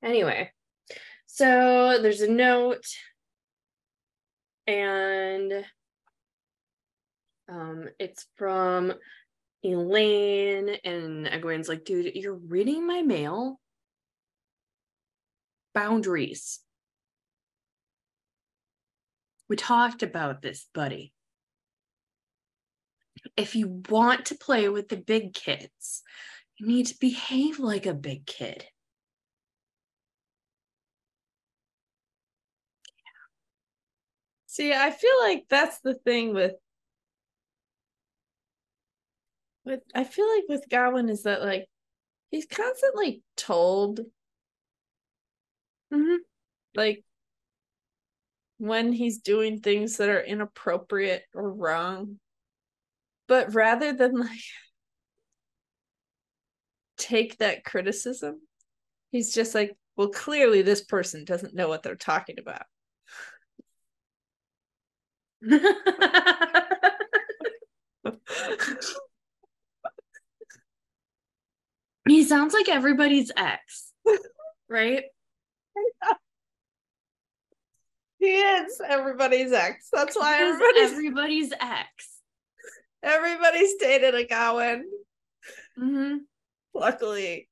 Anyway, 0.02 0.50
so 1.26 1.98
there's 2.02 2.22
a 2.22 2.30
note, 2.30 2.86
and 4.66 5.52
um, 7.48 7.88
it's 7.98 8.26
from 8.36 8.92
Elayne, 9.64 10.78
and 10.84 11.26
Egwene's 11.26 11.68
like, 11.68 11.84
dude, 11.84 12.14
you're 12.14 12.34
reading 12.34 12.86
my 12.86 13.02
mail? 13.02 13.60
Boundaries. 15.74 16.60
We 19.48 19.56
talked 19.56 20.02
about 20.02 20.40
this, 20.40 20.66
buddy. 20.72 21.12
If 23.36 23.54
you 23.54 23.82
want 23.88 24.26
to 24.26 24.34
play 24.34 24.68
with 24.68 24.88
the 24.88 24.96
big 24.96 25.34
kids, 25.34 26.02
you 26.58 26.66
need 26.66 26.86
to 26.86 26.98
behave 27.00 27.58
like 27.58 27.86
a 27.86 27.94
big 27.94 28.26
kid. 28.26 28.64
See, 34.46 34.72
I 34.72 34.90
feel 34.90 35.14
like 35.22 35.44
that's 35.48 35.80
the 35.80 35.94
thing 35.94 36.34
with 36.34 36.54
with 39.64 39.80
I 39.94 40.04
feel 40.04 40.28
like 40.28 40.44
with 40.48 40.68
Gawyn 40.68 41.08
is 41.08 41.22
that 41.22 41.40
like 41.40 41.66
he's 42.30 42.46
constantly 42.46 43.22
told 43.36 44.00
Mm-hmm. 45.92 46.16
like 46.76 47.04
when 48.58 48.92
he's 48.92 49.18
doing 49.18 49.58
things 49.58 49.96
that 49.96 50.08
are 50.08 50.20
inappropriate 50.20 51.24
or 51.34 51.50
wrong. 51.50 52.20
But 53.30 53.54
rather 53.54 53.92
than 53.92 54.18
like 54.18 54.40
take 56.98 57.38
that 57.38 57.64
criticism, 57.64 58.40
he's 59.12 59.32
just 59.32 59.54
like, 59.54 59.76
well, 59.96 60.08
clearly 60.08 60.62
this 60.62 60.82
person 60.82 61.24
doesn't 61.24 61.54
know 61.54 61.68
what 61.68 61.84
they're 61.84 61.94
talking 61.94 62.38
about. 62.40 62.64
he 72.08 72.24
sounds 72.24 72.52
like 72.52 72.68
everybody's 72.68 73.30
ex, 73.36 73.92
right? 74.68 75.04
He 78.18 78.26
is 78.26 78.82
everybody's 78.86 79.50
ex. 79.50 79.88
That's 79.90 80.14
why 80.14 80.40
everybody's 80.40 80.92
everybody's 80.92 81.52
ex. 81.58 82.09
Everybody's 83.02 83.74
dated 83.76 84.14
a 84.14 84.24
Gawyn. 84.26 84.82
Mm-hmm. 85.78 86.16
Luckily, 86.74 87.48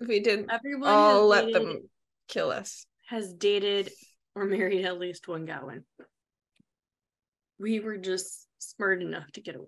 we 0.00 0.20
didn't 0.20 0.50
Everyone 0.50 0.88
all 0.88 1.26
let 1.26 1.46
dated, 1.46 1.54
them 1.62 1.88
kill 2.28 2.50
us. 2.50 2.86
has 3.08 3.32
dated 3.34 3.90
or 4.34 4.44
married 4.46 4.84
at 4.84 4.98
least 4.98 5.28
one 5.28 5.46
Gawyn. 5.46 5.82
We 7.58 7.80
were 7.80 7.96
just 7.98 8.46
smart 8.58 9.02
enough 9.02 9.30
to 9.32 9.40
get 9.40 9.56
away. 9.56 9.66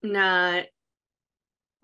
Not 0.03 0.65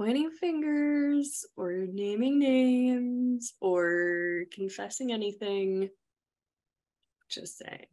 pointing 0.00 0.30
fingers 0.30 1.44
or 1.58 1.72
naming 1.92 2.38
names 2.38 3.52
or 3.60 4.44
confessing 4.50 5.12
anything. 5.12 5.90
Just 7.28 7.58
saying. 7.58 7.84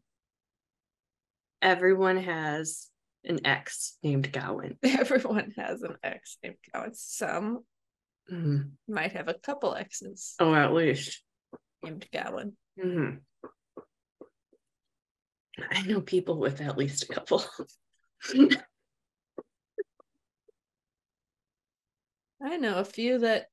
Everyone 1.62 2.16
has 2.16 2.88
an 3.26 3.46
ex 3.46 3.98
named 4.04 4.32
Gawyn. 4.32 4.78
Everyone 4.84 5.54
has 5.58 5.82
an 5.82 5.98
ex 6.02 6.38
named 6.42 6.56
Gawyn. 6.74 6.96
Some 6.96 7.66
Mhm. 8.32 8.72
might 8.88 9.12
have 9.12 9.28
a 9.28 9.34
couple 9.34 9.76
exes 9.76 10.36
Oh, 10.40 10.54
at 10.54 10.72
least. 10.74 11.22
named 11.84 12.08
Gawyn. 12.14 12.54
hmm 12.82 13.16
I 15.72 15.82
know 15.82 16.00
people 16.00 16.40
with 16.40 16.62
at 16.62 16.78
least 16.78 17.04
a 17.04 17.08
couple. 17.08 17.44
I 22.42 22.58
know 22.58 22.76
a 22.76 22.86
few 22.86 23.20
that 23.20 23.48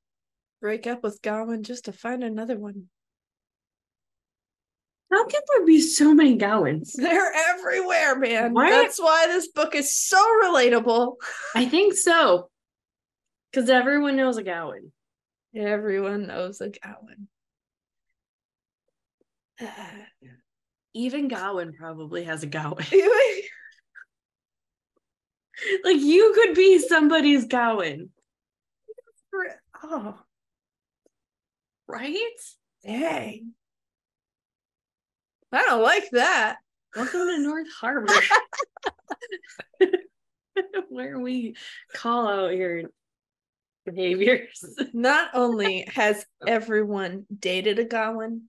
break 0.60 0.86
up 0.86 1.02
with 1.02 1.22
Gawyn 1.22 1.62
just 1.62 1.86
to 1.86 1.92
find 1.92 2.22
another 2.22 2.58
one. 2.58 2.88
How 5.10 5.26
can 5.26 5.40
there 5.48 5.66
be 5.66 5.80
so 5.80 6.12
many 6.12 6.36
Gawyns? 6.36 6.92
They're 6.96 7.32
everywhere, 7.50 8.18
man. 8.18 8.52
That's 8.54 9.00
why 9.00 9.26
this 9.28 9.48
book 9.48 9.74
is 9.74 9.94
so 9.94 10.18
relatable. 10.42 11.14
I 11.54 11.66
think 11.66 11.94
so. 11.94 12.50
Because 13.50 13.70
everyone 13.70 14.16
knows 14.16 14.38
a 14.38 14.42
Gawyn. 14.42 14.90
Everyone 15.54 16.26
knows 16.26 16.60
a 16.60 16.70
Gawyn. 16.70 17.28
Even 20.94 21.28
Gawyn 21.28 21.76
probably 21.76 22.24
has 22.24 22.42
a 22.42 22.48
Gawyn. 22.48 22.84
Like 25.84 26.00
you 26.00 26.32
could 26.34 26.54
be 26.54 26.78
somebody's 26.78 27.46
Gawyn, 27.46 28.08
oh, 29.82 30.18
right? 31.86 32.14
dang. 32.84 33.52
I 35.52 35.62
don't 35.62 35.82
like 35.82 36.10
that. 36.10 36.56
Welcome 36.96 37.26
to 37.28 37.38
North 37.38 37.68
Harbor. 37.80 38.12
Where 40.88 41.18
we 41.18 41.56
call 41.94 42.28
out 42.28 42.54
your 42.54 42.82
behaviors. 43.86 44.64
Not 44.92 45.30
only 45.34 45.88
has 45.94 46.26
everyone 46.46 47.26
dated 47.36 47.78
a 47.78 47.84
Gawyn, 47.84 48.42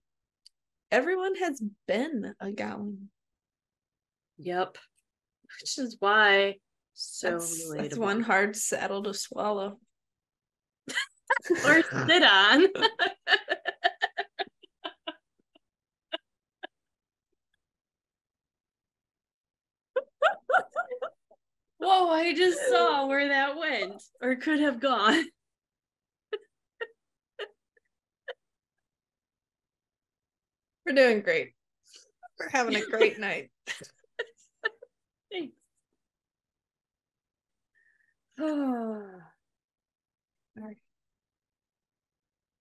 everyone 0.90 1.36
has 1.36 1.62
been 1.86 2.34
a 2.40 2.50
Gawyn. 2.50 3.06
Yep. 4.38 4.78
Which 5.60 5.78
is 5.78 5.96
why 5.98 6.56
so 6.94 7.30
that's, 7.30 7.64
relatable. 7.64 7.82
that's 7.82 7.98
one 7.98 8.20
hard 8.20 8.56
saddle 8.56 9.02
to 9.04 9.14
swallow. 9.14 9.78
Or 11.64 11.82
sit 11.82 12.22
on. 12.22 12.66
Whoa, 21.78 22.10
I 22.10 22.34
just 22.34 22.58
saw 22.68 23.06
where 23.06 23.28
that 23.28 23.56
went 23.56 24.02
or 24.20 24.36
could 24.36 24.60
have 24.60 24.80
gone. 24.80 25.24
We're 30.86 30.94
doing 30.94 31.20
great. 31.20 31.52
We're 32.38 32.48
having 32.50 32.76
a 32.76 32.86
great 32.86 33.18
night. 33.18 33.50
Thanks. 35.32 35.54
Oh. 38.38 39.02
Alright. 40.58 40.76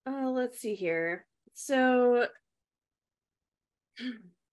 Uh, 0.05 0.29
let's 0.29 0.59
see 0.59 0.75
here. 0.75 1.25
So, 1.53 2.27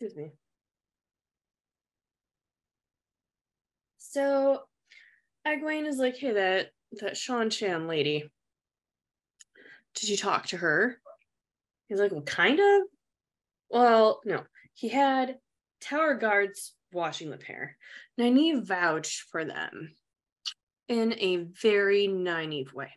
excuse 0.00 0.16
me. 0.16 0.32
So, 3.98 4.64
Egwene 5.46 5.86
is 5.86 5.98
like, 5.98 6.16
"Hey, 6.16 6.32
that 6.32 6.72
that 7.00 7.14
Seanchan 7.14 7.88
lady. 7.88 8.30
Did 9.94 10.08
you 10.08 10.16
talk 10.16 10.46
to 10.46 10.56
her?" 10.56 11.00
He's 11.88 12.00
like, 12.00 12.12
"Well, 12.12 12.22
kind 12.22 12.60
of." 12.60 12.82
Well, 13.70 14.20
no. 14.24 14.46
He 14.74 14.88
had 14.88 15.40
tower 15.80 16.14
guards 16.14 16.74
watching 16.92 17.30
the 17.30 17.38
pair. 17.38 17.78
Nynaeve 18.18 18.64
vouched 18.66 19.22
for 19.30 19.44
them 19.44 19.96
in 20.88 21.12
a 21.18 21.36
very 21.36 22.06
naive 22.06 22.72
way. 22.72 22.92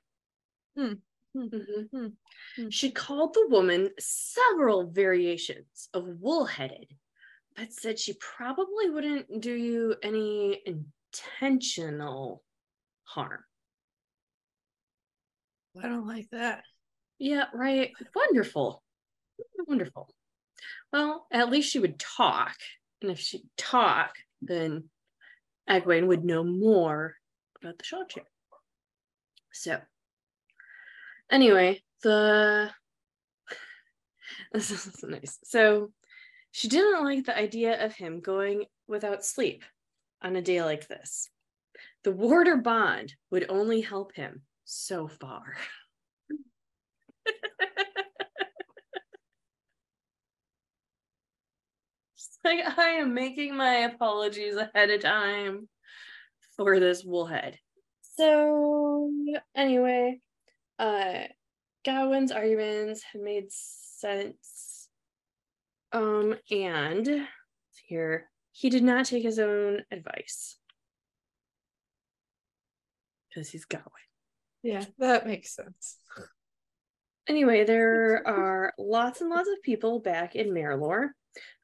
Hmm. 0.76 0.94
Hmm. 1.34 1.46
Mhm. 1.48 2.14
Hmm. 2.56 2.70
She 2.70 2.92
called 2.92 3.34
the 3.34 3.48
woman 3.50 3.90
several 4.00 4.90
variations 4.90 5.90
of 5.94 6.08
wool-headed, 6.08 6.96
but 7.56 7.72
said 7.74 8.00
she 8.00 8.14
probably 8.14 8.90
wouldn't 8.90 9.42
do 9.42 9.54
you 9.54 9.96
any 10.02 10.62
intentional 10.66 12.44
harm. 13.04 13.44
I 15.82 15.88
don't 15.88 16.08
like 16.08 16.30
that. 16.32 16.64
Yeah, 17.18 17.46
right. 17.54 17.92
Wonderful. 18.16 18.84
Wonderful. 19.68 20.10
Well, 20.92 21.28
at 21.32 21.50
least 21.50 21.72
she 21.72 21.80
would 21.80 22.00
talk. 22.00 22.56
And 23.02 23.12
if 23.12 23.20
she'd 23.20 23.48
talk, 23.58 24.16
then 24.42 24.90
Egwene 25.70 26.08
would 26.08 26.26
know 26.26 26.44
more 26.44 27.16
about 27.62 27.78
the 27.78 27.84
shaw 27.84 28.04
chair. 28.06 28.24
So, 29.54 29.80
anyway, 31.30 31.82
the. 32.04 32.72
This 34.54 34.72
is 34.72 35.04
nice. 35.04 35.40
So, 35.44 35.92
she 36.52 36.68
didn't 36.68 37.04
like 37.04 37.26
the 37.26 37.38
idea 37.38 37.84
of 37.84 37.94
him 37.94 38.20
going 38.20 38.66
without 38.88 39.26
sleep 39.26 39.64
on 40.22 40.36
a 40.36 40.42
day 40.42 40.62
like 40.64 40.88
this. 40.88 41.30
The 42.04 42.12
warder 42.12 42.58
bond 42.58 43.16
would 43.30 43.46
only 43.50 43.82
help 43.82 44.16
him 44.16 44.42
so 44.66 45.08
far. 45.08 45.56
Like, 52.44 52.78
I 52.78 52.90
am 53.02 53.14
making 53.14 53.56
my 53.56 53.72
apologies 53.86 54.56
ahead 54.56 54.90
of 54.90 55.02
time 55.02 55.70
for 56.64 56.80
this 56.80 57.04
woolhead. 57.04 57.56
So 58.02 59.10
anyway, 59.56 60.20
uh 60.78 61.24
Gawyn's 61.84 62.32
arguments 62.32 63.04
have 63.12 63.22
made 63.22 63.46
sense. 63.50 64.88
Um, 65.92 66.36
and 66.52 67.28
here 67.88 68.30
he 68.52 68.70
did 68.70 68.84
not 68.84 69.06
take 69.06 69.24
his 69.24 69.40
own 69.40 69.82
advice. 69.92 70.58
Because 73.30 73.50
he's 73.50 73.66
Gawyn. 73.66 73.82
Yeah, 74.62 74.86
that 75.00 75.26
makes 75.26 75.56
sense. 75.56 75.98
Anyway, 77.28 77.64
there 77.64 78.22
are 78.28 78.74
lots 78.78 79.22
and 79.22 79.30
lots 79.30 79.50
of 79.50 79.64
people 79.64 80.02
back 80.02 80.36
in 80.36 80.50
Merrilor. 80.50 81.10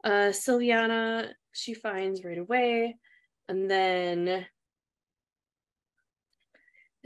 Uh, 0.04 0.32
Silviana, 0.32 1.30
she 1.52 1.74
finds 1.76 2.24
right 2.24 2.38
away. 2.40 2.98
And 3.48 3.70
then 3.70 4.46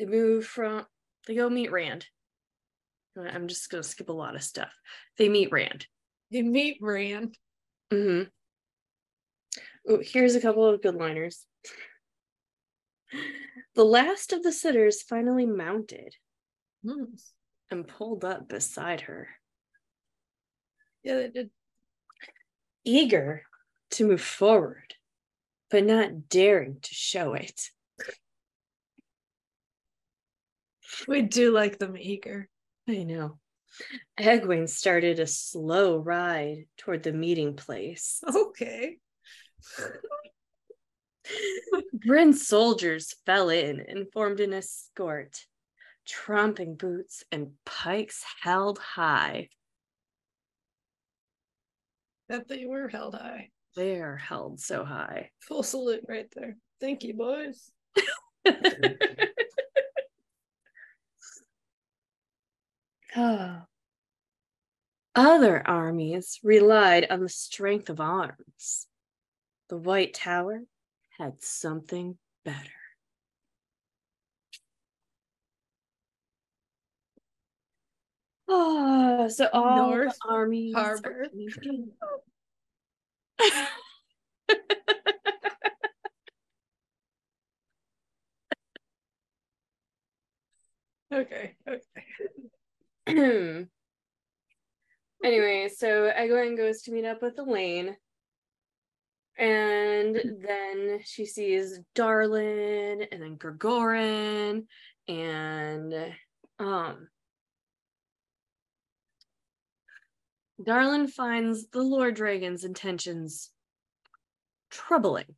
they 0.01 0.07
move 0.07 0.47
from, 0.47 0.83
they 1.27 1.35
go 1.35 1.47
meet 1.47 1.71
Rand. 1.71 2.07
I'm 3.15 3.47
just 3.47 3.69
going 3.69 3.83
to 3.83 3.87
skip 3.87 4.09
a 4.09 4.13
lot 4.13 4.35
of 4.35 4.41
stuff. 4.41 4.71
They 5.19 5.29
meet 5.29 5.51
Rand. 5.51 5.85
They 6.31 6.41
meet 6.41 6.77
Rand. 6.81 7.37
hmm 7.91 8.23
Oh, 9.87 9.99
here's 10.01 10.33
a 10.33 10.41
couple 10.41 10.65
of 10.65 10.81
good 10.81 10.95
liners. 10.95 11.45
The 13.75 13.83
last 13.85 14.33
of 14.33 14.41
the 14.41 14.51
sitters 14.51 15.03
finally 15.03 15.45
mounted 15.45 16.15
and 16.83 17.87
pulled 17.87 18.25
up 18.25 18.47
beside 18.47 19.01
her. 19.01 19.27
Yeah, 21.03 21.15
they 21.15 21.29
did. 21.29 21.49
eager 22.83 23.43
to 23.91 24.07
move 24.07 24.21
forward, 24.21 24.95
but 25.69 25.85
not 25.85 26.27
daring 26.27 26.77
to 26.81 26.93
show 26.93 27.33
it. 27.33 27.69
We 31.07 31.21
do 31.21 31.51
like 31.51 31.79
them 31.79 31.95
eager. 31.97 32.47
I 32.87 33.03
know. 33.03 33.39
Egwene 34.19 34.69
started 34.69 35.19
a 35.19 35.27
slow 35.27 35.97
ride 35.97 36.65
toward 36.77 37.03
the 37.03 37.13
meeting 37.13 37.55
place. 37.55 38.21
Okay. 38.35 38.97
Bryne 42.05 42.33
soldiers 42.33 43.15
fell 43.25 43.49
in 43.49 43.79
and 43.79 44.11
formed 44.11 44.39
an 44.39 44.53
escort, 44.53 45.45
tromping 46.07 46.77
boots 46.77 47.23
and 47.31 47.51
pikes 47.65 48.23
held 48.41 48.79
high. 48.79 49.49
That 52.27 52.47
they 52.47 52.65
were 52.65 52.87
held 52.87 53.13
high. 53.13 53.49
They're 53.75 54.17
held 54.17 54.59
so 54.59 54.83
high. 54.83 55.31
Full 55.41 55.63
salute 55.63 56.05
right 56.07 56.27
there. 56.35 56.57
Thank 56.79 57.03
you, 57.03 57.13
boys. 57.13 57.71
Other 65.15 65.67
armies 65.67 66.39
relied 66.43 67.07
on 67.09 67.19
the 67.21 67.29
strength 67.29 67.89
of 67.89 67.99
arms. 67.99 68.87
The 69.69 69.77
White 69.77 70.13
Tower 70.13 70.61
had 71.17 71.41
something 71.43 72.17
better. 72.45 72.69
Oh, 78.47 79.27
so 79.27 79.49
all 79.53 79.77
North 79.77 80.17
the 80.23 80.29
armies 80.29 80.75
Harbor. 80.75 81.27
coming 81.63 81.91
oh. 83.39 83.67
Okay. 91.13 91.55
Okay. 91.67 91.81
anyway, 93.07 93.67
so 95.75 96.11
Egwene 96.11 96.57
goes 96.57 96.83
to 96.83 96.91
meet 96.91 97.05
up 97.05 97.21
with 97.21 97.37
Elayne. 97.37 97.95
And 99.37 100.15
then 100.15 100.99
she 101.03 101.25
sees 101.25 101.79
Darlin 101.95 103.07
and 103.11 103.21
then 103.21 103.37
Gregorin 103.37 104.65
and 105.07 105.93
um 106.59 107.07
Darlin 110.61 111.07
finds 111.07 111.67
the 111.69 111.81
Lord 111.81 112.13
Dragon's 112.15 112.63
intentions 112.63 113.49
troubling. 114.69 115.35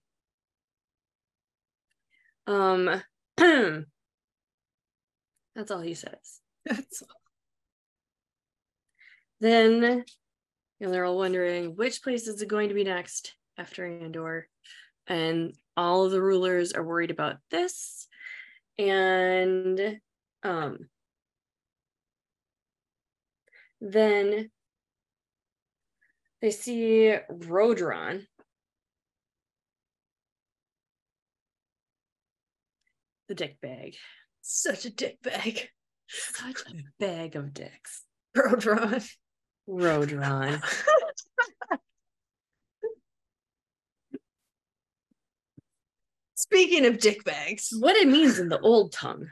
Um 2.45 3.01
that's 3.37 3.87
all 5.71 5.81
he 5.81 5.93
says. 5.93 6.41
That's 6.65 7.03
Then 9.43 10.05
know, 10.79 10.89
they're 10.89 11.03
all 11.03 11.17
wondering 11.17 11.75
which 11.75 12.01
place 12.01 12.27
is 12.27 12.41
it 12.41 12.47
going 12.47 12.69
to 12.69 12.75
be 12.75 12.85
next 12.85 13.35
after 13.57 13.85
Andor. 13.85 14.47
And 15.07 15.53
all 15.75 16.07
the 16.07 16.21
rulers 16.21 16.71
are 16.71 16.83
worried 16.83 17.11
about 17.11 17.37
this. 17.51 18.07
And 18.77 19.99
um 20.43 20.77
then 23.81 24.49
they 26.41 26.51
see 26.51 27.17
Roedran. 27.29 28.25
The 33.27 33.35
dick 33.35 33.59
bag. 33.61 33.95
such 34.41 34.85
a 34.85 34.89
dick 34.89 35.21
bag. 35.21 35.69
Such 36.07 36.61
a 36.61 36.73
bag 36.97 37.35
of 37.35 37.53
dicks. 37.53 38.03
Roedran. 38.37 39.05
Roedran. 39.67 40.61
Speaking 46.35 46.85
of 46.85 46.99
dick 46.99 47.23
bags, 47.23 47.69
what 47.77 47.95
it 47.95 48.07
means 48.07 48.37
in 48.39 48.49
the 48.49 48.59
old 48.59 48.91
tongue. 48.91 49.29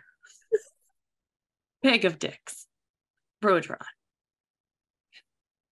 Bag 1.83 2.05
of 2.05 2.19
dicks. 2.19 2.67
Roedran. 3.43 3.83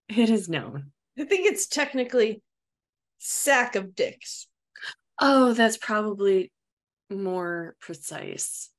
It 0.08 0.28
is 0.28 0.48
known. 0.48 0.92
I 1.18 1.24
think 1.24 1.46
it's 1.46 1.66
technically 1.66 2.42
sack 3.18 3.76
of 3.76 3.94
dicks. 3.94 4.48
Oh, 5.20 5.52
that's 5.52 5.76
probably 5.76 6.52
more 7.10 7.76
precise. 7.80 8.70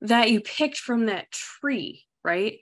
That 0.00 0.30
you 0.30 0.40
picked 0.40 0.78
from 0.78 1.06
that 1.06 1.30
tree, 1.30 2.04
right? 2.24 2.58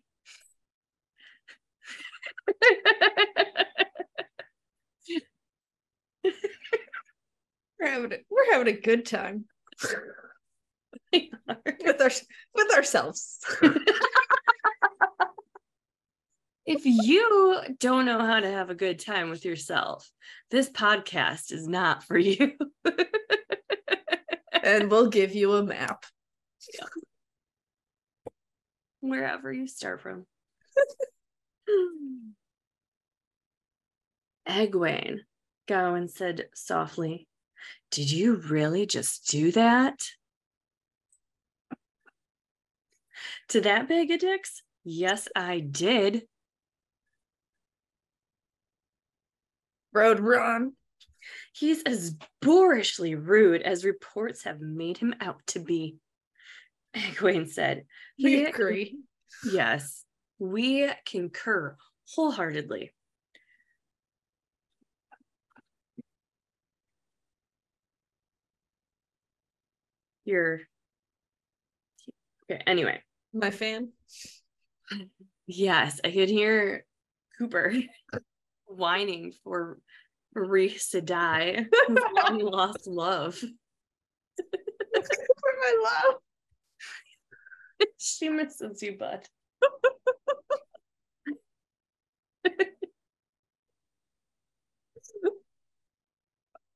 We're 7.80 7.88
having 7.88 8.12
a, 8.12 8.18
we're 8.28 8.52
having 8.52 8.74
a 8.74 8.80
good 8.80 9.06
time 9.06 9.46
with 11.12 12.00
our 12.00 12.10
with 12.54 12.76
ourselves. 12.76 13.38
if 16.66 16.84
you 16.84 17.62
don't 17.78 18.04
know 18.04 18.18
how 18.20 18.40
to 18.40 18.50
have 18.50 18.68
a 18.68 18.74
good 18.74 18.98
time 18.98 19.30
with 19.30 19.46
yourself, 19.46 20.10
this 20.50 20.68
podcast 20.68 21.52
is 21.52 21.66
not 21.66 22.04
for 22.04 22.18
you. 22.18 22.52
and 24.62 24.90
we'll 24.90 25.08
give 25.08 25.34
you 25.34 25.54
a 25.54 25.62
map. 25.62 26.04
Wherever 29.00 29.52
you 29.52 29.66
start 29.66 30.00
from. 30.02 30.26
Egwene, 34.48 35.20
Gawyn 35.68 36.10
said 36.10 36.48
softly, 36.54 37.28
Did 37.90 38.10
you 38.10 38.36
really 38.36 38.86
just 38.86 39.28
do 39.28 39.52
that? 39.52 40.00
To 43.48 43.60
that 43.62 43.88
bag 43.88 44.10
of 44.10 44.20
dicks? 44.20 44.62
Yes, 44.84 45.28
I 45.34 45.60
did. 45.60 46.22
Roedran. 49.94 50.72
He's 51.52 51.82
as 51.82 52.16
boorishly 52.40 53.14
rude 53.14 53.62
as 53.62 53.84
reports 53.84 54.44
have 54.44 54.60
made 54.60 54.98
him 54.98 55.14
out 55.20 55.40
to 55.48 55.60
be. 55.60 55.96
Egwene 56.96 57.48
said, 57.48 57.84
We 58.22 58.44
agree. 58.46 58.98
Yes, 59.50 60.04
we 60.40 60.90
concur 61.06 61.76
wholeheartedly. 62.14 62.92
You're 70.24 70.62
okay. 72.50 72.60
Anyway, 72.66 73.00
My 73.32 73.50
fan. 73.52 73.92
yes, 75.46 76.00
I 76.04 76.10
could 76.10 76.28
hear 76.28 76.84
Cooper 77.38 77.72
whining 78.66 79.32
for 79.44 79.78
Reese 80.34 80.90
to 80.90 81.00
die, 81.00 81.66
long 81.88 82.38
lost 82.40 82.86
love. 82.86 83.36
For 83.36 83.48
my 85.60 85.80
love. 85.82 86.20
she 87.98 88.28
misses 88.28 88.82
you, 88.82 88.96
bud. 88.98 89.26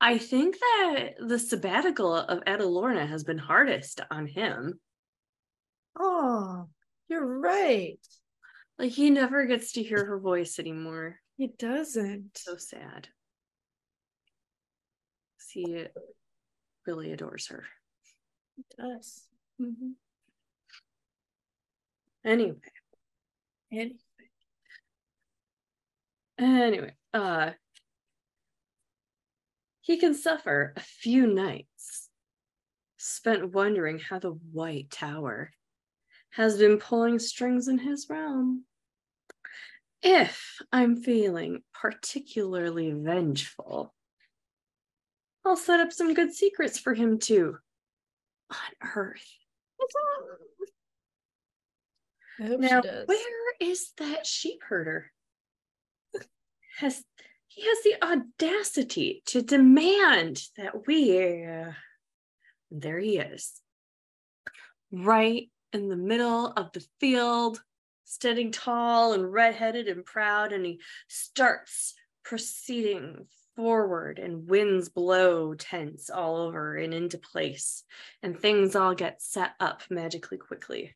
I 0.00 0.18
think 0.18 0.58
that 0.58 1.14
the 1.18 1.38
sabbatical 1.38 2.14
of 2.14 2.44
Adalorna 2.44 3.08
has 3.08 3.24
been 3.24 3.38
hardest 3.38 4.00
on 4.10 4.26
him. 4.26 4.78
Oh, 5.98 6.68
you're 7.08 7.38
right. 7.40 7.98
Like 8.78 8.92
he 8.92 9.10
never 9.10 9.46
gets 9.46 9.72
to 9.72 9.82
hear 9.82 10.04
her 10.04 10.18
voice 10.18 10.58
anymore. 10.58 11.20
He 11.36 11.46
doesn't. 11.46 12.36
So 12.36 12.56
sad. 12.56 13.08
He 15.52 15.86
really 16.86 17.12
adores 17.12 17.46
her. 17.46 17.64
He 18.56 18.64
does. 18.76 19.22
Mm-hmm. 19.60 19.92
Anyway, 22.24 22.56
Anyway. 23.72 23.96
anyway, 26.38 26.94
uh 27.12 27.50
he 29.82 29.98
can 29.98 30.14
suffer 30.14 30.72
a 30.76 30.80
few 30.80 31.26
nights 31.26 32.08
spent 32.96 33.52
wondering 33.52 33.98
how 33.98 34.18
the 34.18 34.30
White 34.30 34.90
Tower 34.90 35.50
has 36.30 36.56
been 36.56 36.78
pulling 36.78 37.18
strings 37.18 37.68
in 37.68 37.78
his 37.78 38.06
realm. 38.08 38.64
if 40.02 40.58
I'm 40.72 40.96
feeling 40.96 41.62
particularly 41.74 42.92
vengeful, 42.92 43.94
I'll 45.44 45.56
set 45.56 45.80
up 45.80 45.92
some 45.92 46.14
good 46.14 46.32
secrets 46.32 46.78
for 46.78 46.94
him 46.94 47.18
to 47.20 47.58
unearth. 48.82 49.26
I 52.40 52.44
hope 52.44 52.60
Now, 52.60 52.82
she 52.82 52.88
does. 52.88 53.06
where 53.06 53.54
is 53.60 53.92
that 53.98 54.26
sheep 54.26 54.60
herder? 54.68 55.10
Has 56.78 57.04
he 57.46 57.62
has 57.62 57.78
the 57.84 58.04
audacity 58.04 59.22
to 59.26 59.40
demand 59.42 60.42
that 60.56 60.86
we? 60.88 61.44
Uh, 61.46 61.72
there 62.72 62.98
he 62.98 63.18
is, 63.18 63.60
right 64.90 65.48
in 65.72 65.88
the 65.88 65.96
middle 65.96 66.48
of 66.48 66.72
the 66.72 66.84
field, 66.98 67.62
standing 68.04 68.50
tall 68.50 69.12
and 69.12 69.32
redheaded 69.32 69.86
and 69.86 70.04
proud, 70.04 70.52
and 70.52 70.66
he 70.66 70.80
starts 71.06 71.94
proceeding 72.24 73.26
forward, 73.54 74.18
and 74.18 74.48
winds 74.48 74.88
blow 74.88 75.54
tents 75.54 76.10
all 76.10 76.36
over 76.36 76.74
and 76.76 76.92
into 76.92 77.18
place, 77.18 77.84
and 78.20 78.36
things 78.36 78.74
all 78.74 78.96
get 78.96 79.22
set 79.22 79.52
up 79.60 79.82
magically 79.90 80.38
quickly 80.38 80.92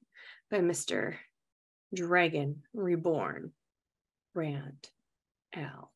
by 0.50 0.60
Mister 0.60 1.20
Dragon 1.94 2.62
Reborn, 2.74 3.52
Rand, 4.34 4.88
Al, 5.54 5.92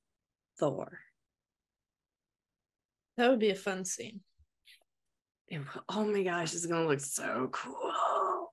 Thor. 0.59 1.01
that 3.17 3.31
would 3.31 3.39
be 3.39 3.51
a 3.51 3.55
fun 3.55 3.85
scene. 3.85 4.21
It 5.49 5.61
oh 5.89 6.05
my 6.07 6.23
gosh, 6.23 6.55
it's 6.55 6.67
gonna 6.67 6.87
look 6.87 7.01
so 7.01 7.49
cool. 7.53 8.53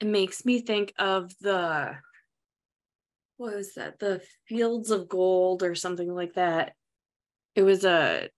It 0.00 0.06
makes 0.06 0.44
me 0.44 0.60
think 0.60 0.92
of 0.98 1.32
the 1.40 1.96
what 3.38 3.54
was 3.54 3.74
that? 3.74 3.98
The 3.98 4.22
Fields 4.46 4.90
of 4.90 5.08
Gold 5.08 5.62
or 5.62 5.74
something 5.74 6.12
like 6.14 6.34
that. 6.34 6.74
It 7.54 7.62
was 7.62 7.84
a 7.84 8.28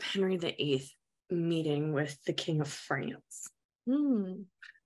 Henry 0.00 0.36
the 0.36 0.54
Eighth 0.62 0.95
meeting 1.30 1.92
with 1.92 2.22
the 2.24 2.32
King 2.32 2.60
of 2.60 2.68
France. 2.68 3.48
Hmm. 3.86 4.24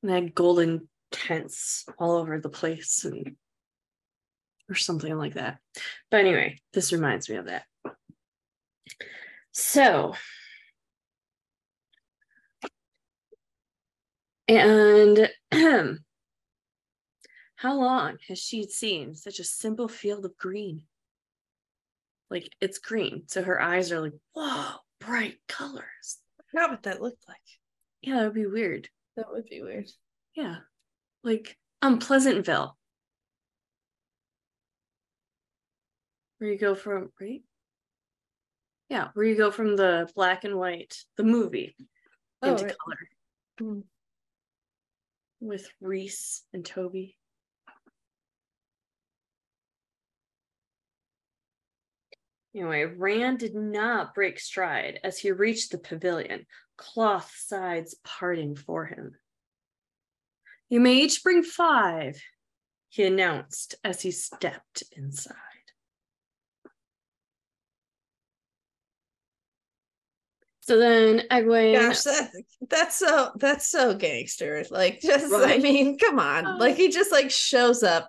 and 0.02 0.10
they 0.10 0.12
had 0.12 0.34
golden 0.34 0.88
tents 1.10 1.86
all 1.98 2.16
over 2.16 2.38
the 2.38 2.50
place 2.50 3.04
and 3.04 3.36
or 4.68 4.74
something 4.74 5.16
like 5.16 5.34
that. 5.34 5.58
But 6.10 6.20
anyway, 6.20 6.58
this 6.72 6.92
reminds 6.92 7.28
me 7.28 7.36
of 7.36 7.46
that. 7.46 7.64
So 9.52 10.14
and 14.50 15.30
how 17.56 17.74
long 17.74 18.18
has 18.28 18.38
she 18.38 18.64
seen 18.64 19.14
such 19.14 19.38
a 19.38 19.44
simple 19.44 19.86
field 19.86 20.24
of 20.24 20.36
green? 20.36 20.82
Like 22.30 22.52
it's 22.60 22.78
green. 22.78 23.24
So 23.28 23.42
her 23.42 23.60
eyes 23.60 23.92
are 23.92 24.00
like, 24.00 24.14
whoa, 24.34 24.74
bright 25.00 25.36
colors. 25.48 26.18
Forgot 26.50 26.70
what 26.70 26.82
that 26.84 27.00
looked 27.00 27.24
like. 27.28 27.36
Yeah, 28.02 28.16
that 28.16 28.24
would 28.24 28.34
be 28.34 28.46
weird. 28.46 28.88
That 29.16 29.26
would 29.30 29.44
be 29.48 29.62
weird. 29.62 29.88
Yeah. 30.34 30.56
Like 31.22 31.56
um 31.82 31.98
Pleasantville. 31.98 32.76
Where 36.38 36.50
you 36.50 36.58
go 36.58 36.74
from 36.74 37.10
right? 37.20 37.42
Yeah, 38.88 39.08
where 39.14 39.26
you 39.26 39.36
go 39.36 39.50
from 39.50 39.76
the 39.76 40.10
black 40.16 40.44
and 40.44 40.56
white, 40.56 40.96
the 41.16 41.22
movie, 41.22 41.76
Oh, 42.42 42.52
into 42.52 42.64
right. 42.64 42.76
color 42.78 42.96
Hmm. 43.58 43.80
with 45.40 45.68
Reese 45.80 46.42
and 46.52 46.64
Toby. 46.64 47.16
Anyway, 52.54 52.84
Rand 52.84 53.38
did 53.38 53.54
not 53.54 54.14
break 54.14 54.40
stride 54.40 54.98
as 55.04 55.18
he 55.18 55.30
reached 55.30 55.70
the 55.70 55.78
pavilion, 55.78 56.46
cloth 56.76 57.32
sides 57.36 57.94
parting 58.04 58.56
for 58.56 58.86
him. 58.86 59.14
You 60.68 60.80
may 60.80 60.94
each 60.94 61.22
bring 61.22 61.42
five, 61.42 62.20
he 62.88 63.04
announced 63.04 63.76
as 63.84 64.00
he 64.02 64.10
stepped 64.10 64.82
inside. 64.96 65.36
So 70.62 70.78
then 70.78 71.22
Egwene 71.32 71.74
Gosh, 71.74 72.02
that 72.02 72.30
that's 72.68 72.96
so 72.96 73.32
that's 73.36 73.68
so 73.68 73.94
gangster. 73.94 74.64
Like 74.70 75.00
just 75.00 75.32
I 75.34 75.58
mean, 75.58 75.98
come 75.98 76.20
on. 76.20 76.46
Oh. 76.46 76.56
Like 76.58 76.76
he 76.76 76.90
just 76.90 77.10
like 77.10 77.30
shows 77.30 77.82
up, 77.82 78.08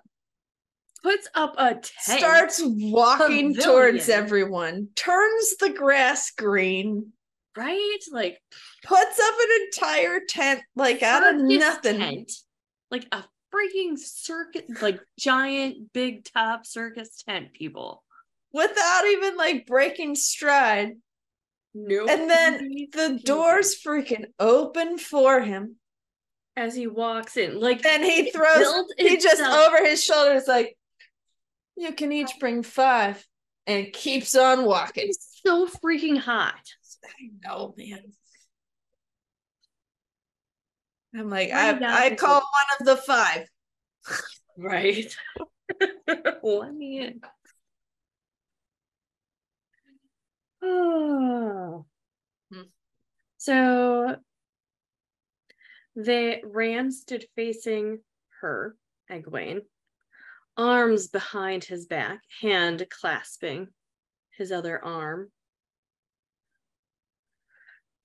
puts 1.02 1.28
up 1.34 1.54
a 1.58 1.74
tent. 1.74 1.84
starts 2.18 2.60
walking 2.64 3.54
Pavilion. 3.54 3.54
towards 3.54 4.08
everyone, 4.08 4.88
turns 4.94 5.56
the 5.56 5.70
grass 5.70 6.30
green, 6.30 7.12
right? 7.56 7.98
Like 8.12 8.40
puts 8.84 9.20
up 9.20 9.34
an 9.40 9.66
entire 9.66 10.20
tent 10.28 10.60
like 10.76 11.02
out 11.02 11.34
of 11.34 11.40
nothing. 11.40 11.98
tent, 11.98 12.32
like 12.90 13.06
a 13.12 13.24
freaking 13.52 13.98
circus, 13.98 14.62
like 14.80 15.00
giant 15.18 15.92
big 15.92 16.24
top 16.24 16.66
circus 16.66 17.22
tent, 17.28 17.52
people. 17.52 18.02
Without 18.52 19.04
even 19.06 19.36
like 19.36 19.66
breaking 19.66 20.14
stride. 20.14 20.92
No. 21.74 22.06
And 22.06 22.28
then 22.28 22.68
the 22.92 23.20
doors 23.24 23.76
freaking 23.82 24.26
open 24.38 24.98
for 24.98 25.40
him. 25.40 25.76
as 26.54 26.74
he 26.74 26.86
walks 26.86 27.36
in, 27.38 27.58
like 27.60 27.84
And 27.86 28.04
he 28.04 28.30
throws 28.30 28.84
he 28.98 29.16
just 29.16 29.40
over 29.40 29.82
his 29.84 30.04
shoulder 30.04 30.34
is 30.34 30.46
like, 30.46 30.76
you 31.76 31.92
can 31.92 32.12
each 32.12 32.32
bring 32.38 32.62
five 32.62 33.24
and 33.66 33.92
keeps 33.92 34.34
on 34.34 34.64
walking. 34.64 35.08
It's 35.08 35.40
so 35.44 35.66
freaking 35.66 36.18
hot. 36.18 36.60
I 37.04 37.30
know, 37.44 37.74
man. 37.76 38.12
I'm 41.14 41.28
like, 41.28 41.50
I, 41.50 42.06
I 42.06 42.14
call 42.14 42.40
one 42.40 42.80
of 42.80 42.86
the 42.86 42.96
five. 42.96 43.46
Right. 44.58 45.16
Let 46.42 46.74
me 46.74 47.00
in. 47.00 47.20
Oh. 50.62 51.86
Hmm. 52.52 52.60
So 53.38 54.16
they 55.96 56.42
Rand 56.44 56.94
stood 56.94 57.24
facing 57.34 58.00
her, 58.40 58.76
Egwene, 59.10 59.62
arms 60.56 61.08
behind 61.08 61.64
his 61.64 61.86
back, 61.86 62.20
hand 62.40 62.86
clasping 62.90 63.68
his 64.36 64.52
other 64.52 64.82
arm. 64.84 65.30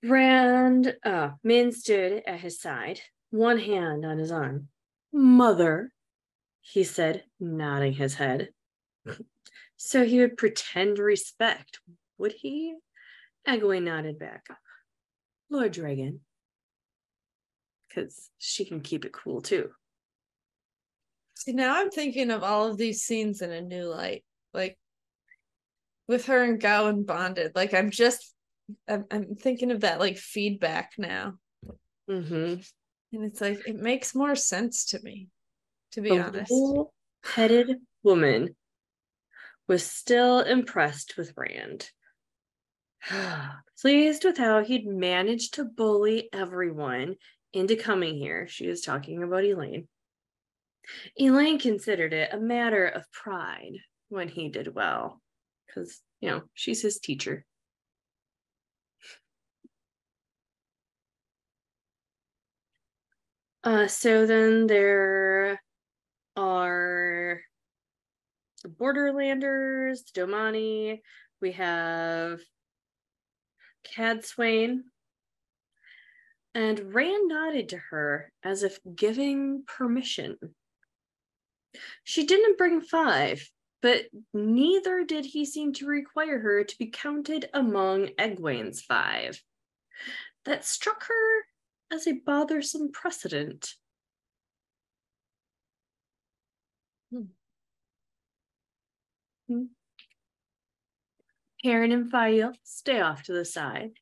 Rand, 0.02 0.94
uh, 1.04 1.30
Min 1.42 1.72
stood 1.72 2.22
at 2.26 2.40
his 2.40 2.60
side, 2.60 3.00
one 3.30 3.58
hand 3.58 4.04
on 4.04 4.18
his 4.18 4.30
arm. 4.30 4.68
Mother, 5.12 5.92
he 6.60 6.84
said, 6.84 7.24
nodding 7.40 7.94
his 7.94 8.14
head. 8.14 8.50
so 9.76 10.04
he 10.04 10.20
would 10.20 10.36
pretend 10.36 10.98
respect, 10.98 11.80
would 12.18 12.32
he? 12.32 12.76
Egwene 13.46 13.84
nodded 13.84 14.18
back. 14.18 14.46
Lord 15.50 15.72
Dragon. 15.72 16.20
Because 17.88 18.30
she 18.38 18.64
can 18.64 18.80
keep 18.80 19.04
it 19.04 19.12
cool 19.12 19.40
too. 19.40 19.70
See, 21.38 21.52
now 21.52 21.80
I'm 21.80 21.90
thinking 21.90 22.32
of 22.32 22.42
all 22.42 22.66
of 22.66 22.78
these 22.78 23.02
scenes 23.02 23.42
in 23.42 23.52
a 23.52 23.60
new 23.60 23.84
light. 23.84 24.24
Like 24.52 24.76
with 26.08 26.26
her 26.26 26.42
and 26.42 26.60
Gawyn 26.60 27.06
bonded. 27.06 27.52
Like 27.54 27.72
I'm 27.74 27.90
just 27.90 28.34
I'm, 28.88 29.04
I'm 29.12 29.36
thinking 29.36 29.70
of 29.70 29.82
that 29.82 30.00
like 30.00 30.16
feedback 30.16 30.94
now. 30.98 31.34
Mm-hmm. 32.10 32.60
And 33.12 33.24
it's 33.24 33.40
like 33.40 33.68
it 33.68 33.76
makes 33.76 34.16
more 34.16 34.34
sense 34.34 34.86
to 34.86 35.00
me, 35.00 35.28
to 35.92 36.00
be 36.00 36.10
The 36.10 36.24
honest. 36.24 36.52
headed 37.22 37.76
woman 38.02 38.56
was 39.68 39.86
still 39.86 40.40
impressed 40.40 41.16
with 41.16 41.34
Rand. 41.36 41.88
Pleased 43.80 44.24
with 44.24 44.38
how 44.38 44.64
he'd 44.64 44.88
managed 44.88 45.54
to 45.54 45.64
bully 45.64 46.28
everyone 46.32 47.14
into 47.52 47.76
coming 47.76 48.16
here, 48.16 48.48
she 48.48 48.66
was 48.66 48.80
talking 48.80 49.22
about 49.22 49.44
Elayne. 49.44 49.86
Elayne 51.20 51.58
considered 51.58 52.12
it 52.12 52.32
a 52.32 52.38
matter 52.38 52.86
of 52.86 53.10
pride 53.12 53.78
when 54.08 54.28
he 54.28 54.48
did 54.48 54.74
well, 54.74 55.20
because, 55.66 56.00
you 56.20 56.30
know, 56.30 56.42
she's 56.54 56.82
his 56.82 56.98
teacher. 56.98 57.44
Uh, 63.64 63.86
so 63.86 64.24
then 64.24 64.66
there 64.66 65.60
are 66.36 67.40
the 68.62 68.68
Borderlanders, 68.68 70.00
Domani. 70.14 71.02
We 71.42 71.52
have 71.52 72.40
Cadsuane. 73.94 74.80
and 76.54 76.94
Rand 76.94 77.28
nodded 77.28 77.68
to 77.70 77.78
her 77.90 78.32
as 78.42 78.62
if 78.62 78.78
giving 78.94 79.64
permission. 79.66 80.36
She 82.04 82.26
didn't 82.26 82.58
bring 82.58 82.80
five, 82.80 83.48
but 83.82 84.06
neither 84.32 85.04
did 85.04 85.24
he 85.24 85.44
seem 85.44 85.72
to 85.74 85.86
require 85.86 86.38
her 86.38 86.64
to 86.64 86.78
be 86.78 86.86
counted 86.86 87.48
among 87.54 88.08
Egwene's 88.18 88.82
five. 88.82 89.42
That 90.44 90.64
struck 90.64 91.04
her 91.06 91.44
as 91.92 92.06
a 92.06 92.12
bothersome 92.12 92.92
precedent. 92.92 93.74
Hmm. 97.10 97.22
Hmm. 99.48 99.64
Perrin 101.62 101.92
and 101.92 102.10
Faile 102.10 102.52
stay 102.62 103.00
off 103.00 103.24
to 103.24 103.32
the 103.32 103.44
side 103.44 103.92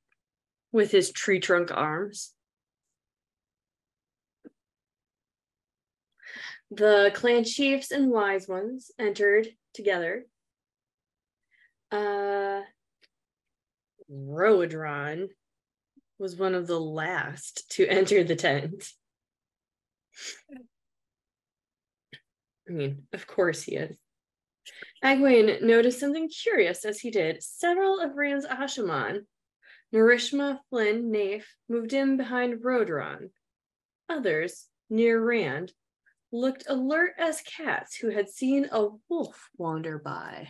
with 0.73 0.91
his 0.91 1.11
tree 1.11 1.41
trunk 1.41 1.71
arms. 1.73 2.36
The 6.71 7.13
clan 7.15 7.45
chiefs 7.45 7.91
and 7.91 8.11
wise 8.11 8.49
ones 8.49 8.91
entered 8.99 9.49
together. 9.73 10.27
Uh, 11.93 12.63
Roedran 14.11 15.29
was 16.19 16.37
one 16.37 16.55
of 16.55 16.67
the 16.67 16.81
last 16.81 17.71
to 17.73 17.87
enter 17.89 18.25
the 18.25 18.37
tent. 18.37 18.89
I 22.69 22.73
mean, 22.73 23.07
of 23.13 23.27
course 23.27 23.63
he 23.63 23.77
is. 23.77 23.97
Egwene 25.05 25.63
noticed 25.63 26.01
something 26.01 26.29
curious 26.29 26.85
as 26.85 26.99
he 26.99 27.11
did. 27.11 27.43
Several 27.43 28.01
of 28.01 28.17
Rand's 28.17 28.47
Asha'man, 28.47 29.21
Narishma, 29.95 30.59
Flynn, 30.69 31.13
Naeff, 31.13 31.45
moved 31.69 31.93
in 31.93 32.17
behind 32.17 32.63
Roedran. 32.65 33.31
Others, 34.09 34.67
near 34.91 35.23
Rand, 35.23 35.73
looked 36.33 36.65
alert 36.69 37.15
as 37.19 37.41
cats 37.43 37.97
who 37.97 38.11
had 38.11 38.29
seen 38.29 38.69
a 38.71 38.89
wolf 39.09 39.49
wander 39.57 39.99
by. 39.99 40.49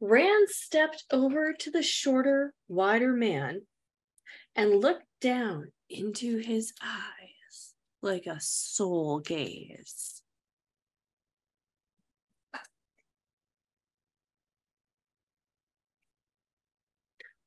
Rand 0.00 0.48
stepped 0.48 1.04
over 1.10 1.52
to 1.52 1.70
the 1.70 1.82
shorter, 1.82 2.52
wider 2.68 3.12
man 3.12 3.62
and 4.54 4.80
looked 4.80 5.06
down 5.20 5.72
into 5.88 6.38
his 6.38 6.72
eyes 6.82 7.74
like 8.02 8.26
a 8.26 8.40
soul 8.40 9.20
gaze. 9.20 10.22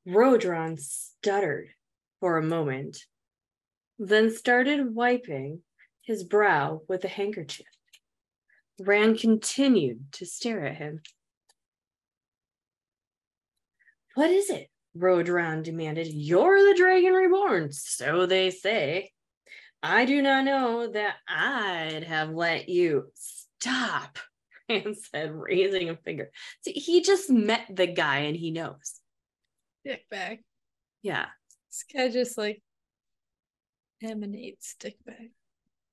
Roedran 0.06 0.78
stuttered 0.78 1.68
for 2.20 2.38
a 2.38 2.42
moment, 2.42 3.04
then 3.98 4.30
started 4.30 4.94
wiping 4.94 5.62
his 6.02 6.24
brow 6.24 6.82
with 6.88 7.04
a 7.04 7.08
handkerchief. 7.08 7.66
Rand 8.80 9.18
continued 9.18 10.12
to 10.12 10.26
stare 10.26 10.64
at 10.66 10.76
him. 10.76 11.02
What 14.14 14.30
is 14.30 14.50
it? 14.50 14.68
Roedran 14.96 15.62
demanded. 15.62 16.08
You're 16.08 16.64
the 16.64 16.76
dragon 16.76 17.12
reborn, 17.12 17.72
so 17.72 18.26
they 18.26 18.50
say. 18.50 19.10
I 19.82 20.06
do 20.06 20.22
not 20.22 20.44
know 20.44 20.90
that 20.90 21.16
I'd 21.28 22.04
have 22.04 22.30
let 22.30 22.68
you 22.68 23.12
stop, 23.14 24.18
Rand 24.68 24.96
said, 24.96 25.32
raising 25.32 25.90
a 25.90 25.96
finger. 25.96 26.30
See, 26.64 26.72
he 26.72 27.02
just 27.02 27.30
met 27.30 27.62
the 27.72 27.86
guy 27.86 28.20
and 28.20 28.36
he 28.36 28.50
knows. 28.50 29.00
Dick 29.84 30.04
bag. 30.10 30.40
Yeah. 31.02 31.26
This 31.70 31.84
guy 31.92 32.08
just 32.08 32.36
like 32.36 32.62
emanates 34.02 34.74
dick 34.78 34.96
bag. 35.04 35.30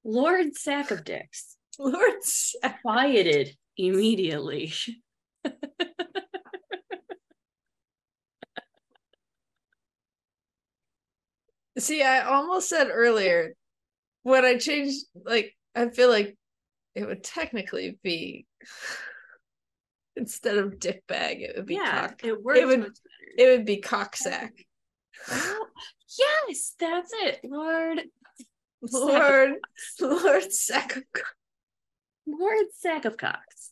Lord 0.03 0.55
Sack 0.55 0.91
of 0.91 1.03
Dicks 1.03 1.57
Lord 1.79 2.23
Sack. 2.23 2.81
quieted 2.81 3.55
immediately. 3.77 4.71
See, 11.77 12.01
I 12.03 12.21
almost 12.21 12.69
said 12.69 12.87
earlier 12.89 13.53
when 14.23 14.45
I 14.45 14.57
changed, 14.57 15.05
like, 15.25 15.53
I 15.75 15.89
feel 15.89 16.09
like 16.09 16.37
it 16.95 17.05
would 17.05 17.23
technically 17.23 17.97
be 18.01 18.45
instead 20.15 20.57
of 20.57 20.79
dick 20.79 21.03
bag, 21.07 21.41
it 21.41 21.53
would 21.57 21.65
be 21.65 21.75
yeah, 21.75 22.07
cock. 22.07 22.21
it 22.23 22.41
works 22.41 22.61
would- 22.63 22.79
much 22.79 22.87
better. 22.87 23.31
It 23.37 23.57
would 23.57 23.65
be 23.65 23.77
cock 23.81 24.15
sack. 24.15 24.53
Yes, 26.17 26.73
that's 26.79 27.11
it. 27.13 27.39
Lord 27.43 28.01
Lord, 28.91 29.53
Lord 30.01 30.51
sack 30.51 30.95
of 30.97 31.03
cock. 31.13 31.35
Lord 32.27 32.65
Sack 32.73 33.05
of 33.05 33.17
Cocks. 33.17 33.71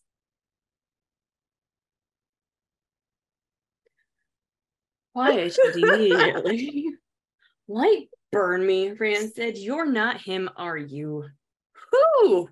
Quiet 5.13 5.57
immediately. 5.75 6.89
Light 7.67 8.09
burn 8.31 8.65
me, 8.65 8.91
Rand 8.91 9.31
said. 9.33 9.57
You're 9.57 9.85
not 9.85 10.21
him, 10.21 10.49
are 10.55 10.77
you? 10.77 11.25
Who? 11.91 12.49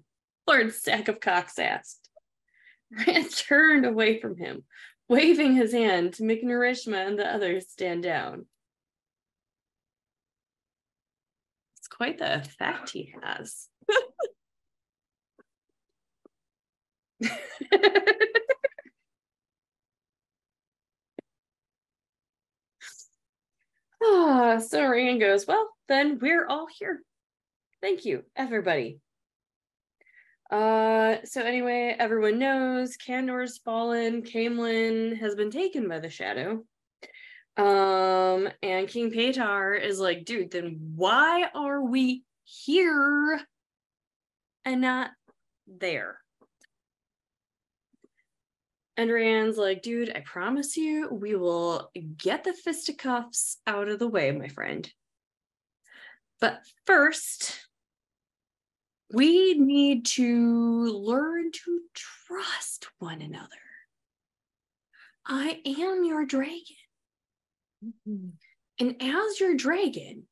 Lord 0.48 0.74
Sack 0.74 1.08
of 1.08 1.20
Cocks 1.20 1.60
asked. 1.60 2.10
Rand 3.08 3.30
turned 3.36 3.86
away 3.86 4.20
from 4.20 4.38
him, 4.38 4.64
waving 5.08 5.56
his 5.56 5.72
hand 5.72 6.14
to 6.16 6.24
make 6.24 6.44
Narishma 6.44 7.08
and 7.08 7.18
the 7.18 7.32
others 7.32 7.70
stand 7.70 8.04
down. 8.04 8.46
Quite 12.02 12.18
the 12.18 12.38
effect 12.38 12.90
he 12.90 13.14
has. 13.22 13.68
Ah, 24.04 24.58
so 24.58 24.88
Rand 24.88 25.20
goes, 25.20 25.46
Well, 25.46 25.70
then 25.88 26.18
we're 26.20 26.48
all 26.48 26.66
here. 26.66 27.04
Thank 27.84 28.04
you, 28.04 28.24
everybody. 28.36 29.00
Uh, 30.50 31.18
so 31.24 31.44
anyway, 31.44 31.96
everyone 32.00 32.40
knows 32.40 32.98
Kandor's 32.98 33.60
fallen, 33.60 34.24
Caemlyn 34.24 35.20
has 35.20 35.36
been 35.36 35.52
taken 35.52 35.88
by 35.88 36.00
the 36.00 36.10
shadow. 36.10 36.66
Um, 37.58 38.50
and 38.64 38.88
King 38.88 39.12
Paitar 39.12 39.80
is 39.80 40.00
like, 40.00 40.26
dude, 40.26 40.52
then 40.52 40.94
why 40.96 41.50
are 41.54 41.82
we 41.82 42.24
here 42.44 43.42
and 44.66 44.82
not 44.82 45.12
there? 45.68 46.20
And 48.98 49.12
Rand's 49.12 49.58
like, 49.58 49.82
dude, 49.82 50.12
I 50.16 50.20
promise 50.20 50.78
you, 50.78 51.10
we 51.10 51.36
will 51.36 51.92
get 52.18 52.44
the 52.44 52.54
fisticuffs 52.54 53.58
out 53.66 53.88
of 53.88 54.00
the 54.00 54.08
way, 54.08 54.32
my 54.32 54.48
friend. 54.48 54.92
But 56.40 56.62
first, 56.86 57.60
we 59.14 59.54
need 59.54 60.06
to 60.08 60.86
learn 60.86 61.52
to 61.52 61.82
trust 61.94 62.88
one 63.00 63.22
another. 63.22 63.48
I 65.26 65.62
am 65.66 66.04
your 66.04 66.26
dragon. 66.26 66.81
Mm-hmm. 67.84 68.30
And 68.80 68.96
as 69.02 69.40
your 69.40 69.56
dragon, 69.56 70.28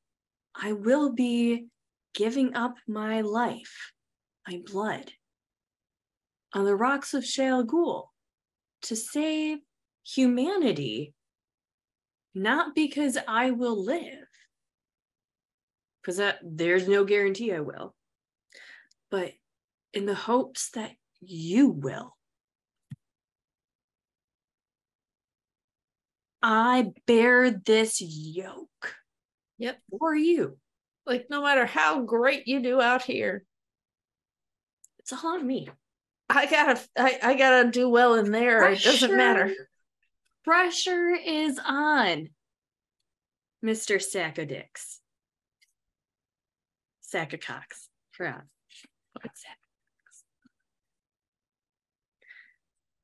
I 0.56 0.74
will 0.74 1.14
be 1.14 1.68
giving 2.14 2.56
up 2.56 2.76
my 2.88 3.22
life, 3.22 3.92
my 4.48 4.62
blood, 4.66 5.12
on 6.54 6.66
the 6.66 6.76
rocks 6.76 7.14
of 7.14 7.24
Shayol 7.24 7.66
Ghul 7.66 8.06
to 8.84 8.96
save 8.96 9.60
humanity, 10.06 11.14
not 12.34 12.74
because 12.74 13.18
I 13.28 13.52
will 13.52 13.84
live, 13.84 14.28
because 16.02 16.22
there's 16.44 16.88
no 16.88 17.04
guarantee 17.04 17.54
I 17.54 17.60
will, 17.60 17.94
but 19.12 19.34
in 19.94 20.06
the 20.06 20.16
hopes 20.16 20.72
that 20.72 20.92
you 21.22 21.70
will. 21.70 22.16
I 26.42 26.92
bear 27.06 27.52
this 27.52 28.00
yoke 28.02 28.96
Yep. 29.58 29.80
for 30.00 30.16
you. 30.16 30.58
Like, 31.06 31.28
no 31.30 31.42
matter 31.44 31.66
how 31.66 32.02
great 32.04 32.48
you 32.48 32.62
do 32.62 32.80
out 32.82 33.02
here, 33.04 33.44
It's 35.00 35.12
all 35.12 35.34
on 35.36 35.46
me. 35.46 35.70
I 36.30 36.46
gotta, 36.46 36.80
I, 36.98 37.20
I 37.24 37.34
gotta 37.34 37.72
do 37.72 37.90
well 37.90 38.14
in 38.14 38.32
there. 38.32 38.72
It 38.72 38.82
doesn't 38.84 39.16
matter. 39.16 39.46
Pressure- 39.46 39.70
Pressure 40.44 41.10
is 41.26 41.60
on, 41.66 42.30
Mr. 43.66 44.02
Sack 44.02 44.38
of 44.38 44.48
Dicks. 44.48 45.00
Sack 47.02 47.34
of 47.34 47.40
Cocks. 47.40 47.90
Sack 48.16 48.46
cocks. 49.22 50.24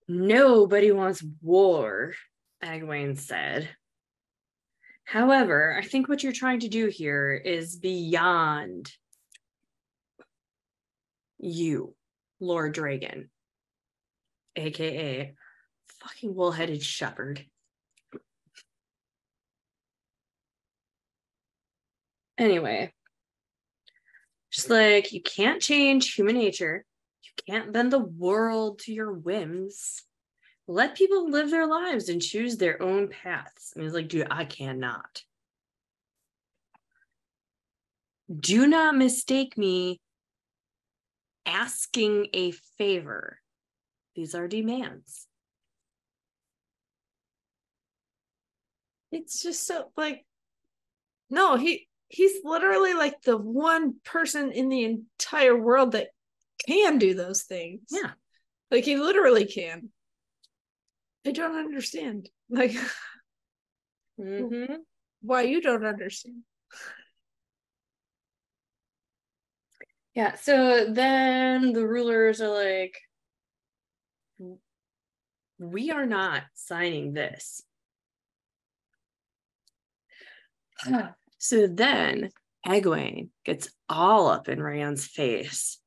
Nobody 0.08 0.92
wants 0.92 1.24
war, 1.42 2.14
Egwene 2.66 3.18
said. 3.18 3.70
However, 5.04 5.78
I 5.78 5.86
think 5.86 6.10
what 6.10 6.24
you're 6.24 6.34
trying 6.34 6.62
to 6.62 6.68
do 6.68 6.88
here 6.88 7.34
is 7.34 7.76
beyond 7.78 8.92
you, 11.38 11.96
Lord 12.40 12.74
Dragon, 12.74 13.30
aka 14.56 15.36
fucking 16.02 16.34
wool-headed 16.34 16.82
shepherd. 16.82 17.46
Anyway, 22.38 22.92
just 24.52 24.70
like 24.70 25.14
you 25.14 25.22
can't 25.22 25.62
change 25.62 26.16
human 26.16 26.36
nature, 26.36 26.84
you 27.24 27.30
can't 27.48 27.72
bend 27.72 27.94
the 27.94 28.00
world 28.00 28.80
to 28.80 28.92
your 28.92 29.14
whims. 29.14 30.04
Let 30.68 30.98
people 30.98 31.30
live 31.30 31.52
their 31.52 31.68
lives 31.68 32.10
and 32.10 32.22
choose 32.22 32.58
their 32.58 32.82
own 32.82 33.10
paths. 33.10 33.74
And 33.76 33.84
he's 33.84 33.94
like, 33.94 34.10
dude, 34.10 34.28
I 34.32 34.46
cannot. 34.46 35.24
Do 38.36 38.66
not 38.66 38.96
mistake 38.96 39.58
me 39.58 40.00
asking 41.46 42.28
a 42.34 42.52
favor. 42.78 43.40
These 44.16 44.34
are 44.34 44.48
demands. 44.48 45.28
It's 49.12 49.42
just 49.42 49.66
so 49.66 49.92
like 49.96 50.26
no, 51.30 51.56
he 51.56 51.88
he's 52.08 52.44
literally 52.44 52.94
like 52.94 53.22
the 53.22 53.38
one 53.38 53.96
person 54.04 54.52
in 54.52 54.70
the 54.70 54.84
entire 54.84 55.56
world 55.56 55.94
that 55.94 56.10
can 56.66 56.98
do 56.98 57.14
those 57.14 57.44
things. 57.44 57.82
Yeah. 57.90 58.12
Like 58.72 58.86
he 58.86 58.98
literally 58.98 59.46
can. 59.46 59.90
I 61.26 61.32
don't 61.32 61.58
understand. 61.58 62.30
Like 62.50 62.76
Mhm. 64.20 64.78
why 65.22 65.42
you 65.42 65.62
don't 65.62 65.84
understand. 65.84 66.44
Yeah. 70.14 70.36
So 70.36 70.86
then 70.92 71.74
the 71.74 71.86
rulers 71.86 72.40
are 72.40 72.50
like, 72.50 72.98
we 75.58 75.92
are 75.92 76.06
not 76.06 76.44
signing 76.54 77.14
this. 77.14 77.62
so 81.38 81.68
then 81.68 82.30
Egwene 82.66 83.30
gets 83.44 83.70
all 83.90 84.28
up 84.28 84.48
in 84.48 84.62
Rand's 84.62 85.06
face 85.08 85.80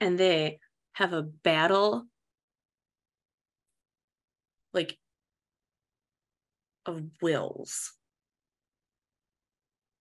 and 0.00 0.18
they 0.18 0.58
have 0.94 1.12
a 1.12 1.22
battle 1.22 2.06
like 4.74 4.98
of 6.86 7.02
wills. 7.22 7.92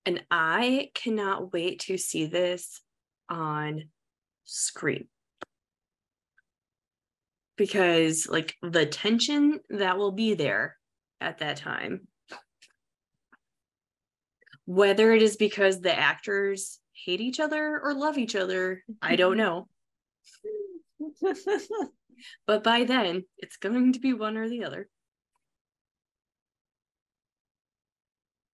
And 0.06 0.24
I 0.30 0.90
cannot 0.94 1.54
wait 1.54 1.80
to 1.82 1.98
see 1.98 2.26
this 2.26 2.82
on 3.30 3.86
screen. 4.44 5.08
Because 7.56 8.28
like 8.30 8.56
the 8.62 8.86
tension 8.86 9.60
that 9.70 9.98
will 9.98 10.12
be 10.12 10.34
there 10.34 10.76
at 11.22 11.38
that 11.38 11.58
time. 11.58 12.08
Whether 14.66 15.14
it 15.14 15.22
is 15.22 15.38
because 15.38 15.80
the 15.80 15.98
actors 15.98 16.80
hate 16.94 17.22
each 17.22 17.40
other 17.40 17.80
or 17.84 17.94
love 17.94 18.18
each 18.18 18.36
other 18.36 18.84
i 19.02 19.16
don't 19.16 19.38
know 19.44 19.68
but 22.48 22.64
by 22.64 22.84
then 22.84 23.24
it's 23.38 23.58
going 23.58 23.94
to 23.94 24.00
be 24.00 24.14
one 24.14 24.38
or 24.38 24.50
the 24.50 24.64
other 24.64 24.88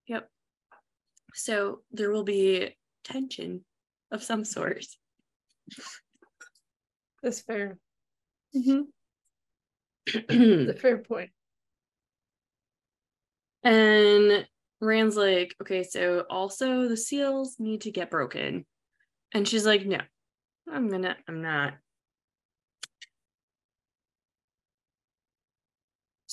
yep 0.07 0.29
so 1.35 1.81
there 1.93 2.11
will 2.11 2.25
be 2.25 2.77
tension 3.05 3.65
of 4.11 4.23
some 4.23 4.45
sort 4.45 4.85
That's 7.23 7.41
fair. 7.41 7.79
Mm-hmm. 8.57 8.83
That's 10.29 10.79
a 10.79 10.81
fair 10.81 10.99
point. 10.99 11.31
and 13.63 14.47
Rand's 14.81 15.17
like, 15.17 15.55
okay, 15.61 15.83
so 15.83 16.25
also 16.31 16.89
the 16.89 16.97
seals 16.97 17.57
need 17.59 17.83
to 17.83 17.91
get 17.91 18.11
broken. 18.11 18.65
And 19.35 19.47
she's 19.47 19.67
like, 19.67 19.85
no, 19.85 19.99
I'm 20.73 20.89
gonna, 20.89 21.17
I'm 21.27 21.43
not. 21.43 21.75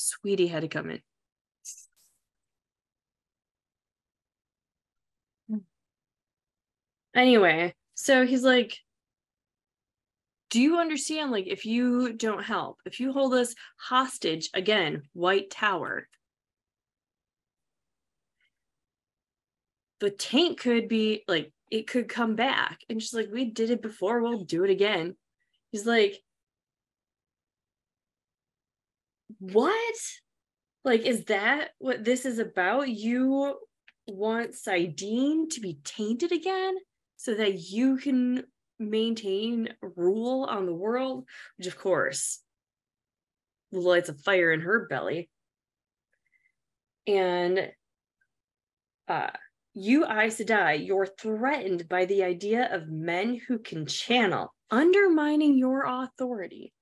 Sweetie 0.05 0.47
had 0.47 0.61
to 0.61 0.67
come 0.67 0.89
in. 0.91 1.01
Hmm. 5.49 5.57
Anyway, 7.15 7.73
so 7.95 8.25
he's 8.25 8.43
like, 8.43 8.77
do 10.51 10.61
you 10.61 10.77
understand? 10.77 11.31
Like, 11.31 11.47
if 11.47 11.65
you 11.65 12.13
don't 12.13 12.43
help, 12.43 12.77
if 12.85 12.99
you 12.99 13.11
hold 13.11 13.33
us 13.33 13.55
hostage 13.77 14.49
again, 14.53 15.01
White 15.13 15.49
Tower, 15.49 16.07
the 19.99 20.11
tank 20.11 20.59
could 20.59 20.87
be 20.87 21.23
like, 21.27 21.51
it 21.71 21.87
could 21.87 22.07
come 22.07 22.35
back. 22.35 22.79
And 22.89 23.01
she's 23.01 23.13
like, 23.13 23.29
we 23.33 23.45
did 23.45 23.71
it 23.71 23.81
before, 23.81 24.21
we'll 24.21 24.43
do 24.43 24.63
it 24.63 24.69
again. 24.69 25.15
He's 25.71 25.85
like, 25.85 26.21
what? 29.39 29.95
Like, 30.83 31.01
is 31.01 31.25
that 31.25 31.69
what 31.79 32.03
this 32.03 32.25
is 32.25 32.39
about? 32.39 32.89
You 32.89 33.57
want 34.07 34.51
saidin 34.51 35.49
to 35.49 35.59
be 35.59 35.79
tainted 35.83 36.31
again 36.31 36.75
so 37.17 37.33
that 37.33 37.59
you 37.59 37.97
can 37.97 38.43
maintain 38.77 39.69
rule 39.81 40.43
on 40.43 40.65
the 40.65 40.73
world? 40.73 41.25
Which, 41.57 41.67
of 41.67 41.77
course, 41.77 42.39
lights 43.71 44.09
a 44.09 44.13
fire 44.13 44.51
in 44.51 44.61
her 44.61 44.87
belly. 44.87 45.29
And 47.07 47.71
uh, 49.07 49.29
you, 49.73 50.05
Aes 50.05 50.39
Sedai, 50.39 50.85
you're 50.85 51.05
threatened 51.05 51.87
by 51.89 52.05
the 52.05 52.23
idea 52.23 52.69
of 52.71 52.87
men 52.87 53.39
who 53.47 53.59
can 53.59 53.85
channel, 53.85 54.53
undermining 54.71 55.57
your 55.57 55.85
authority. 55.85 56.73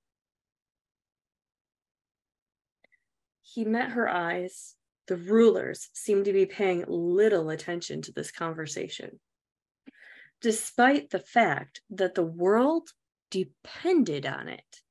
He 3.53 3.65
met 3.65 3.91
her 3.91 4.09
eyes. 4.09 4.75
The 5.05 5.15
rulers 5.15 5.89
seemed 5.93 6.25
to 6.25 6.33
be 6.33 6.47
paying 6.47 6.85
little 6.87 7.51
attention 7.51 8.01
to 8.03 8.11
this 8.11 8.31
conversation, 8.31 9.19
despite 10.41 11.11
the 11.11 11.19
fact 11.19 11.81
that 11.91 12.15
the 12.15 12.25
world 12.25 12.89
depended 13.29 14.25
on 14.25 14.47
it. 14.47 14.81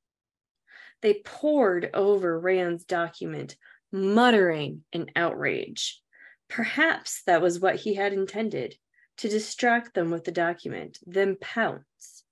They 1.01 1.23
pored 1.25 1.91
over 1.93 2.39
Rand's 2.39 2.85
document, 2.85 3.57
muttering 3.91 4.85
in 4.93 5.11
outrage. 5.17 6.01
Perhaps 6.49 7.25
that 7.25 7.43
was 7.43 7.59
what 7.59 7.77
he 7.77 7.95
had 7.95 8.13
intended 8.13 8.77
to 9.17 9.29
distract 9.29 9.95
them 9.95 10.13
with 10.13 10.23
the 10.23 10.31
document, 10.31 10.99
then 11.05 11.37
pounce 11.41 12.23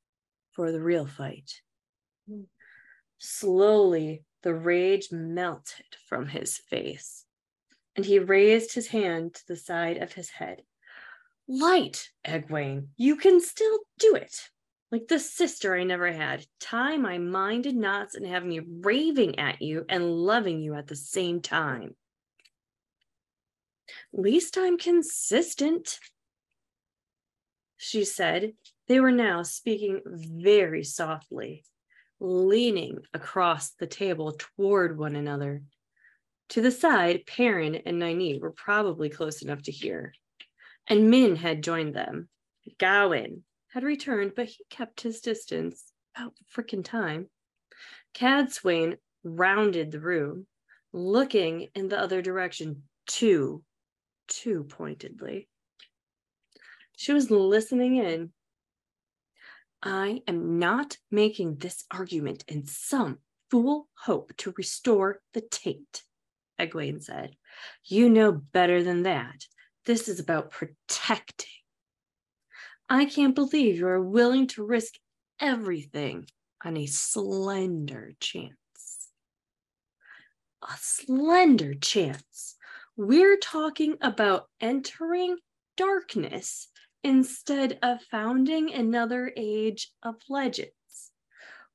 for 0.52 0.70
the 0.70 0.80
real 0.80 1.06
fight. 1.06 1.60
Hmm. 2.28 2.42
Slowly, 3.18 4.22
the 4.42 4.54
rage 4.54 5.08
melted 5.10 5.96
from 6.06 6.28
his 6.28 6.56
face, 6.56 7.24
and 7.96 8.04
he 8.04 8.18
raised 8.18 8.74
his 8.74 8.88
hand 8.88 9.34
to 9.34 9.46
the 9.46 9.56
side 9.56 9.98
of 9.98 10.12
his 10.14 10.30
head. 10.30 10.62
Light, 11.46 12.10
Egwene, 12.24 12.88
you 12.96 13.16
can 13.16 13.40
still 13.40 13.80
do 13.98 14.14
it. 14.14 14.50
Like 14.92 15.08
the 15.08 15.18
sister 15.18 15.76
I 15.76 15.84
never 15.84 16.12
had, 16.12 16.46
tie 16.58 16.96
my 16.96 17.18
mind 17.18 17.66
in 17.66 17.80
knots 17.80 18.14
and 18.14 18.26
have 18.26 18.44
me 18.44 18.60
raving 18.60 19.38
at 19.38 19.62
you 19.62 19.84
and 19.88 20.10
loving 20.10 20.60
you 20.60 20.74
at 20.74 20.88
the 20.88 20.96
same 20.96 21.40
time. 21.40 21.94
Least 24.12 24.56
I'm 24.58 24.78
consistent, 24.78 25.98
she 27.76 28.04
said. 28.04 28.52
They 28.88 28.98
were 28.98 29.12
now 29.12 29.42
speaking 29.42 30.00
very 30.06 30.82
softly, 30.82 31.64
leaning 32.20 32.98
across 33.14 33.70
the 33.70 33.86
table 33.86 34.36
toward 34.38 34.98
one 34.98 35.16
another. 35.16 35.62
To 36.50 36.60
the 36.60 36.70
side, 36.70 37.26
Perrin 37.26 37.76
and 37.86 38.00
Nynaeve 38.00 38.40
were 38.40 38.52
probably 38.52 39.08
close 39.08 39.42
enough 39.42 39.62
to 39.62 39.72
hear, 39.72 40.12
and 40.86 41.10
Min 41.10 41.36
had 41.36 41.62
joined 41.62 41.94
them. 41.94 42.28
Gawyn 42.78 43.42
had 43.68 43.84
returned, 43.84 44.32
but 44.34 44.46
he 44.46 44.64
kept 44.68 45.00
his 45.00 45.20
distance 45.20 45.92
about 46.14 46.34
frickin' 46.52 46.84
time. 46.84 47.28
Cadsuane 48.14 48.96
rounded 49.22 49.90
the 49.90 50.00
room, 50.00 50.46
looking 50.92 51.68
in 51.74 51.88
the 51.88 51.98
other 51.98 52.20
direction 52.20 52.82
too, 53.06 53.62
too 54.28 54.64
pointedly. 54.64 55.48
She 56.96 57.12
was 57.12 57.30
listening 57.30 57.96
in. 57.96 58.32
I 59.82 60.22
am 60.28 60.58
not 60.58 60.98
making 61.10 61.56
this 61.56 61.84
argument 61.90 62.44
in 62.48 62.66
some 62.66 63.18
fool 63.50 63.88
hope 64.04 64.36
to 64.38 64.54
restore 64.56 65.20
the 65.32 65.40
taint, 65.40 66.02
Egwene 66.58 67.02
said. 67.02 67.36
You 67.84 68.10
know 68.10 68.32
better 68.32 68.82
than 68.82 69.04
that. 69.04 69.46
This 69.86 70.08
is 70.08 70.20
about 70.20 70.50
protecting. 70.50 71.48
I 72.90 73.06
can't 73.06 73.34
believe 73.34 73.76
you 73.76 73.86
are 73.86 74.02
willing 74.02 74.48
to 74.48 74.66
risk 74.66 74.94
everything 75.40 76.26
on 76.62 76.76
a 76.76 76.86
slender 76.86 78.12
chance. 78.20 78.54
A 80.62 80.74
slender 80.78 81.72
chance. 81.72 82.56
We're 82.96 83.38
talking 83.38 83.96
about 84.02 84.48
entering 84.60 85.38
darkness 85.76 86.68
instead 87.02 87.78
of 87.82 88.02
founding 88.10 88.72
another 88.72 89.32
age 89.36 89.92
of 90.02 90.16
legends. 90.28 90.72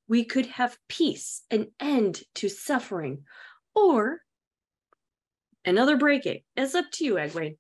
We 0.07 0.23
could 0.23 0.45
have 0.47 0.77
peace, 0.87 1.43
an 1.49 1.71
end 1.79 2.21
to 2.35 2.49
suffering, 2.49 3.23
or 3.73 4.21
another 5.65 5.97
breaking. 5.97 6.41
It's 6.55 6.75
up 6.75 6.85
to 6.93 7.05
you, 7.05 7.15
Egwene. 7.15 7.57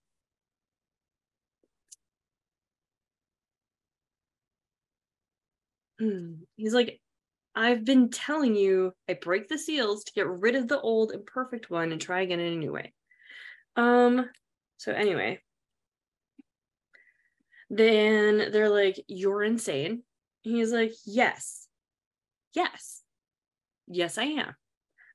Hmm. 5.99 6.33
He's 6.55 6.73
like, 6.73 6.99
I've 7.55 7.85
been 7.85 8.09
telling 8.09 8.55
you, 8.55 8.93
I 9.09 9.13
break 9.13 9.47
the 9.47 9.57
seals 9.57 10.03
to 10.03 10.13
get 10.13 10.27
rid 10.27 10.55
of 10.55 10.67
the 10.67 10.79
old 10.79 11.13
imperfect 11.13 11.69
one 11.69 11.91
and 11.91 12.01
try 12.01 12.21
again 12.21 12.39
in 12.39 12.53
a 12.53 12.57
new 12.57 12.73
way. 12.73 12.93
Um, 13.75 14.29
so 14.77 14.91
anyway. 14.91 15.39
Then 17.69 18.51
they're 18.51 18.69
like, 18.69 19.03
You're 19.07 19.43
insane. 19.43 20.03
He's 20.41 20.71
like, 20.71 20.93
Yes. 21.05 21.67
Yes. 22.53 23.01
Yes, 23.87 24.17
I 24.17 24.23
am. 24.25 24.55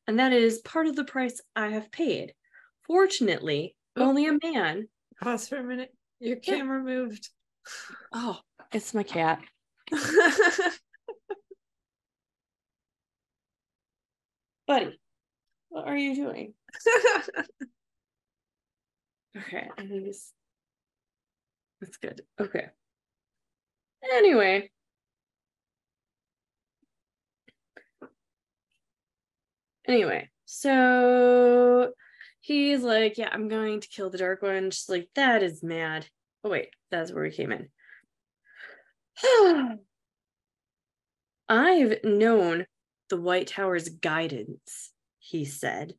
And 0.06 0.18
that 0.18 0.32
is 0.32 0.58
part 0.58 0.86
of 0.86 0.96
the 0.96 1.04
price 1.04 1.40
I 1.54 1.68
have 1.68 1.90
paid. 1.92 2.34
Fortunately, 2.82 3.76
Oh. 3.96 4.04
only 4.04 4.26
a 4.26 4.38
man. 4.42 4.88
Pause 5.20 5.48
for 5.48 5.56
a 5.56 5.64
minute. 5.64 5.94
Your 6.18 6.36
Yeah. 6.42 6.56
camera 6.56 6.82
moved. 6.82 7.28
Oh, 8.12 8.40
it's 8.72 8.94
my 8.94 9.02
cat. 9.04 9.40
Buddy, 14.66 15.00
what 15.68 15.86
are 15.86 15.96
you 15.96 16.14
doing? 16.14 16.54
Okay, 19.36 19.68
I 19.78 19.82
think 19.86 20.08
it's 20.08 20.32
that's 21.80 21.96
good. 21.96 22.22
Okay. 22.38 22.66
Anyway. 24.02 24.70
Anyway, 29.86 30.30
so 30.44 31.92
he's 32.40 32.82
like, 32.82 33.18
Yeah, 33.18 33.28
I'm 33.32 33.48
going 33.48 33.80
to 33.80 33.88
kill 33.88 34.10
the 34.10 34.18
dark 34.18 34.42
one. 34.42 34.70
She's 34.70 34.88
like, 34.88 35.08
that 35.14 35.42
is 35.42 35.62
mad. 35.62 36.06
Oh, 36.44 36.50
wait, 36.50 36.68
that's 36.90 37.12
where 37.12 37.24
we 37.24 37.30
came 37.30 37.52
in. 37.52 37.68
I've 41.48 42.04
known 42.04 42.66
the 43.08 43.20
White 43.20 43.48
Tower's 43.48 43.88
guidance, 43.88 44.92
he 45.18 45.44
said, 45.44 45.94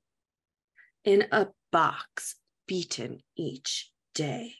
in 1.03 1.25
a 1.31 1.47
box 1.71 2.35
beaten 2.67 3.19
each 3.35 3.91
day. 4.15 4.53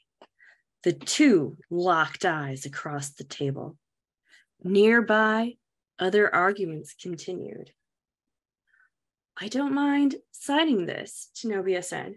The 0.84 0.94
two 0.94 1.58
locked 1.70 2.26
eyes 2.26 2.66
across 2.66 3.12
the 3.12 3.24
table. 3.24 3.78
Nearby, 4.64 5.58
other 6.00 6.34
arguments 6.34 6.96
continued. 7.00 7.72
I 9.40 9.48
don't 9.48 9.74
mind 9.74 10.16
signing 10.32 10.86
this, 10.86 11.30
Tenobia 11.36 11.84
said. 11.84 12.16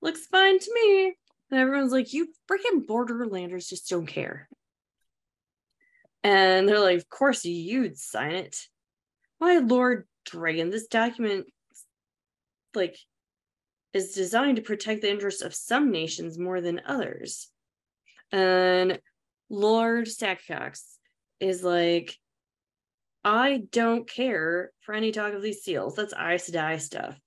Looks 0.00 0.26
fine 0.26 0.58
to 0.58 0.74
me. 0.74 1.14
And 1.50 1.60
everyone's 1.60 1.92
like, 1.92 2.12
you 2.12 2.28
freaking 2.50 2.86
borderlanders 2.86 3.68
just 3.68 3.88
don't 3.88 4.06
care. 4.06 4.48
And 6.22 6.68
they're 6.68 6.80
like, 6.80 6.98
of 6.98 7.08
course 7.08 7.44
you'd 7.44 7.96
sign 7.96 8.32
it. 8.32 8.56
My 9.40 9.58
Lord 9.58 10.06
Dragon, 10.24 10.70
this 10.70 10.88
document 10.88 11.46
like 12.74 12.98
is 13.94 14.14
designed 14.14 14.56
to 14.56 14.62
protect 14.62 15.02
the 15.02 15.10
interests 15.10 15.42
of 15.42 15.54
some 15.54 15.90
nations 15.90 16.38
more 16.38 16.60
than 16.60 16.82
others. 16.86 17.48
And 18.32 19.00
Lord 19.48 20.06
Stackcox 20.06 20.82
is 21.40 21.62
like, 21.62 22.16
I 23.24 23.62
don't 23.70 24.08
care 24.08 24.70
for 24.80 24.94
any 24.94 25.12
talk 25.12 25.32
of 25.32 25.42
these 25.42 25.62
seals. 25.62 25.94
That's 25.94 26.14
Aes 26.14 26.48
Sedai 26.48 26.80
stuff. 26.80 27.18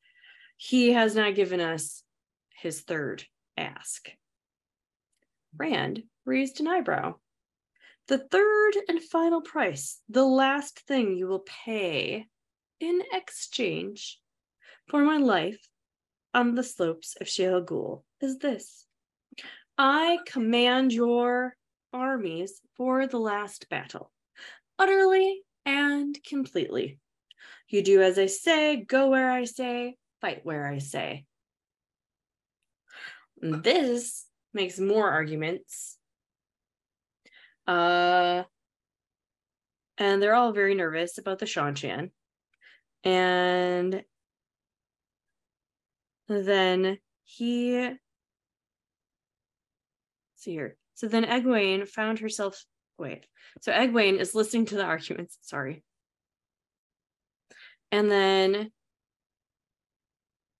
He 0.57 0.93
has 0.93 1.15
not 1.15 1.35
given 1.35 1.59
us 1.59 2.03
his 2.55 2.81
third 2.81 3.23
ask. 3.57 4.09
Rand 5.57 6.03
raised 6.25 6.59
an 6.59 6.67
eyebrow. 6.67 7.15
The 8.07 8.19
third 8.19 8.71
and 8.87 9.01
final 9.01 9.41
price, 9.41 9.99
the 10.09 10.25
last 10.25 10.79
thing 10.81 11.15
you 11.15 11.27
will 11.27 11.45
pay 11.65 12.25
in 12.79 13.01
exchange 13.11 14.19
for 14.87 15.03
my 15.03 15.17
life 15.17 15.67
on 16.33 16.55
the 16.55 16.63
slopes 16.63 17.15
of 17.19 17.27
Ghul 17.27 18.03
is 18.21 18.37
this. 18.39 18.85
I 19.83 20.19
command 20.27 20.93
your 20.93 21.55
armies 21.91 22.61
for 22.77 23.07
the 23.07 23.17
last 23.17 23.67
battle, 23.67 24.11
utterly 24.77 25.41
and 25.65 26.15
completely. 26.23 26.99
You 27.67 27.81
do 27.81 28.03
as 28.03 28.19
I 28.19 28.27
say, 28.27 28.75
go 28.75 29.09
where 29.09 29.31
I 29.31 29.45
say, 29.45 29.95
fight 30.21 30.41
where 30.43 30.67
I 30.67 30.77
say. 30.77 31.25
This 33.41 34.27
makes 34.53 34.79
more 34.79 35.09
arguments. 35.09 35.97
Uh, 37.65 38.43
and 39.97 40.21
they're 40.21 40.35
all 40.35 40.51
very 40.51 40.75
nervous 40.75 41.17
about 41.17 41.39
the 41.39 41.47
Seanchan. 41.47 42.11
And 43.03 44.03
then 46.27 46.99
he 47.23 47.95
see 50.41 50.51
here. 50.51 50.75
So 50.95 51.07
then 51.07 51.25
Egwene 51.25 51.87
found 51.87 52.19
herself 52.19 52.63
wait. 52.97 53.25
So 53.61 53.71
Egwene 53.71 54.19
is 54.19 54.35
listening 54.35 54.65
to 54.67 54.75
the 54.75 54.83
arguments, 54.83 55.37
sorry. 55.41 55.83
And 57.91 58.09
then 58.09 58.71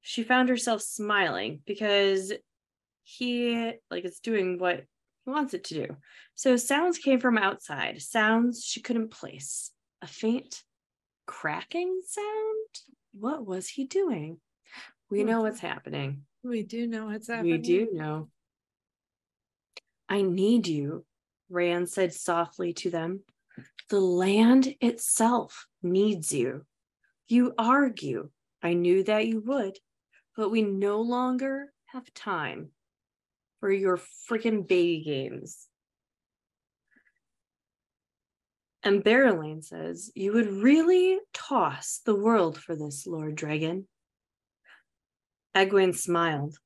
she 0.02 0.24
found 0.24 0.50
herself 0.50 0.82
smiling 0.82 1.62
because 1.66 2.34
he 3.04 3.74
like 3.90 4.06
it's 4.06 4.20
doing 4.20 4.60
what 4.60 4.84
he 5.26 5.32
wants 5.32 5.54
it 5.54 5.66
to 5.66 5.74
do. 5.74 5.98
So 6.36 6.58
sounds 6.58 6.98
came 6.98 7.20
from 7.20 7.38
outside, 7.38 8.02
sounds 8.02 8.64
she 8.64 8.82
couldn't 8.82 9.12
place. 9.12 9.72
A 10.02 10.08
faint 10.08 10.64
cracking 11.28 12.02
sound? 12.06 12.68
What 13.14 13.46
was 13.46 13.68
he 13.68 13.86
doing? 13.86 14.38
We 15.10 15.22
hmm. 15.22 15.28
know 15.28 15.42
what's 15.42 15.60
happening. 15.60 16.24
we 16.44 16.64
do 16.64 16.88
know 16.88 17.06
what's 17.06 17.28
happening. 17.28 17.52
We 17.52 17.58
do 17.60 17.90
know. 17.94 18.30
I 20.12 20.24
need 20.24 20.68
you, 20.68 21.06
Rand 21.50 21.88
said 21.88 22.14
softly 22.14 22.74
to 22.74 22.90
them. 22.90 23.22
The 23.90 24.02
land 24.02 24.76
itself 24.82 25.68
needs 25.82 26.34
you. 26.34 26.66
You 27.30 27.54
argue. 27.58 28.30
I 28.62 28.74
knew 28.74 29.06
that 29.06 29.26
you 29.26 29.40
would, 29.40 29.78
but 30.36 30.50
we 30.50 30.64
no 30.64 31.00
longer 31.00 31.72
have 31.86 32.14
time 32.14 32.72
for 33.62 33.72
your 33.72 33.98
freaking 34.30 34.68
baby 34.68 35.02
games. 35.02 35.70
And 38.84 39.06
Berelain 39.06 39.64
says, 39.64 40.12
You 40.14 40.34
would 40.34 40.50
really 40.50 41.20
toss 41.34 42.02
the 42.06 42.16
world 42.16 42.58
for 42.58 42.76
this, 42.76 43.08
Lord 43.08 43.36
Dragon. 43.36 43.88
Egwene 45.56 45.96
smiled. 45.96 46.58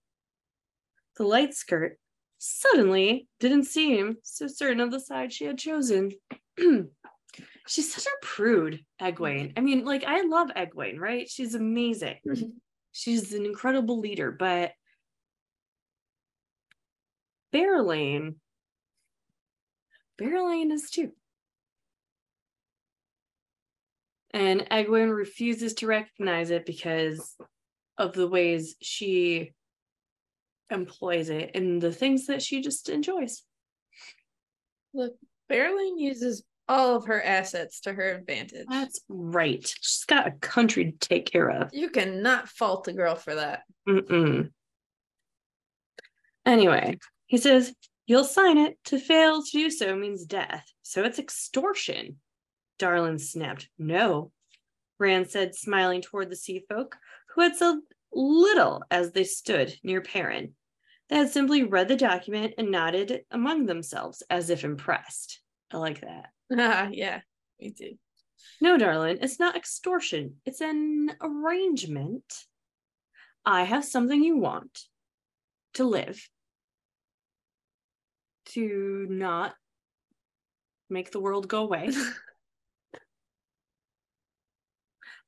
The 1.18 1.26
light 1.26 1.54
skirt 1.54 2.00
suddenly 2.38 3.28
didn't 3.40 3.66
seem 3.66 4.18
so 4.24 4.48
certain 4.48 4.80
of 4.80 4.92
the 4.92 5.00
side 5.00 5.34
she 5.34 5.46
had 5.46 5.58
chosen. 5.58 6.12
She's 7.68 7.94
such 7.94 8.06
a 8.06 8.26
prude, 8.26 8.82
Egwene. 9.02 9.54
I 9.58 9.62
mean, 9.62 9.86
like, 9.86 10.04
I 10.06 10.22
love 10.22 10.50
Egwene, 10.56 11.00
right? 11.00 11.28
She's 11.28 11.56
amazing. 11.56 12.18
Mm-hmm. 12.28 12.50
She's 12.92 13.34
an 13.34 13.46
incredible 13.46 14.00
leader, 14.00 14.32
but 14.32 14.72
Berelain, 17.52 18.36
Berelain 20.18 20.72
is 20.72 20.90
too. 20.92 21.12
And 24.32 24.68
Egwene 24.70 25.16
refuses 25.16 25.74
to 25.76 25.88
recognize 25.88 26.52
it 26.52 26.66
because 26.66 27.36
of 27.98 28.14
the 28.14 28.28
ways 28.28 28.76
she 28.82 29.54
employs 30.70 31.30
it 31.30 31.51
in 31.53 31.80
the 31.80 31.91
things 31.91 32.28
that 32.28 32.41
she 32.41 32.61
just 32.61 32.89
enjoys. 32.89 33.43
Look, 34.93 35.16
Berelain 35.49 35.99
uses 35.99 36.43
all 36.68 36.95
of 36.95 37.05
her 37.05 37.22
assets 37.22 37.82
to 37.82 37.93
her 37.93 38.16
advantage. 38.16 38.66
That's 38.70 39.01
right. 39.07 39.66
She's 39.82 40.05
got 40.05 40.28
a 40.28 40.32
country 40.32 40.91
to 40.91 40.97
take 41.07 41.32
care 41.32 41.49
of. 41.49 41.70
You 41.74 41.89
cannot 41.89 42.49
fault 42.49 42.86
the 42.86 42.93
girl 42.93 43.16
for 43.16 43.36
that. 43.36 43.63
Mm-mm. 43.88 44.49
Anyway, 46.45 46.97
he 47.28 47.38
says, 47.38 47.74
You'll 48.07 48.24
sign 48.24 48.57
it. 48.59 48.78
To 48.86 48.99
fail 48.99 49.41
to 49.41 49.51
do 49.51 49.70
so 49.72 49.95
means 49.95 50.26
death. 50.26 50.66
So 50.84 51.03
it's 51.03 51.18
extortion. 51.18 52.18
Darlin 52.78 53.18
snapped. 53.20 53.70
No. 53.80 54.32
Rand 54.99 55.30
said, 55.30 55.55
smiling 55.55 56.01
toward 56.01 56.30
the 56.30 56.36
sea 56.36 56.63
folk, 56.70 56.95
who 57.34 57.41
had 57.41 57.55
little 58.16 58.84
as 58.89 59.11
they 59.11 59.26
stood 59.26 59.78
near 59.84 60.01
Perrin. 60.01 60.53
They 61.09 61.18
had 61.18 61.30
simply 61.30 61.63
read 61.63 61.88
the 61.88 61.95
document 61.95 62.55
and 62.57 62.72
nodded 62.72 63.26
among 63.30 63.66
themselves 63.66 64.24
as 64.30 64.49
if 64.49 64.63
impressed. 64.63 65.41
I 65.72 65.78
like 65.78 66.01
that. 66.01 66.32
Ah, 66.51 66.89
yeah, 66.91 67.22
me 67.59 67.72
too. 67.72 67.97
No, 68.61 68.78
Darlin, 68.78 69.20
it's 69.22 69.39
not 69.39 69.55
extortion. 69.55 70.38
It's 70.45 70.61
an 70.61 71.11
arrangement. 71.22 72.24
I 73.45 73.63
have 73.63 73.86
something 73.86 74.24
you 74.24 74.38
want 74.38 74.80
to 75.74 75.84
live, 75.84 76.28
to 78.45 79.05
not 79.09 79.53
make 80.89 81.11
the 81.11 81.20
world 81.20 81.47
go 81.47 81.63
away. 81.63 81.89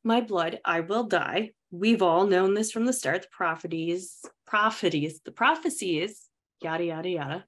My 0.08 0.22
blood, 0.22 0.62
I 0.64 0.80
will 0.80 1.04
die. 1.04 1.52
We've 1.70 2.02
all 2.02 2.28
known 2.28 2.54
this 2.54 2.72
from 2.72 2.86
the 2.86 2.94
start. 2.94 3.24
The 3.24 3.28
prophecies, 3.30 4.24
prophecies, 4.46 5.20
the 5.26 5.34
prophecies, 5.34 6.30
yada, 6.64 6.86
yada, 6.86 7.10
yada. 7.10 7.46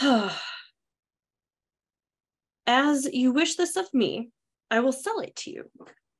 As 2.68 3.08
you 3.12 3.32
wish 3.32 3.56
this 3.56 3.74
of 3.74 3.92
me, 3.92 4.30
I 4.70 4.78
will 4.78 4.92
sell 4.92 5.18
it 5.18 5.34
to 5.38 5.50
you 5.50 5.64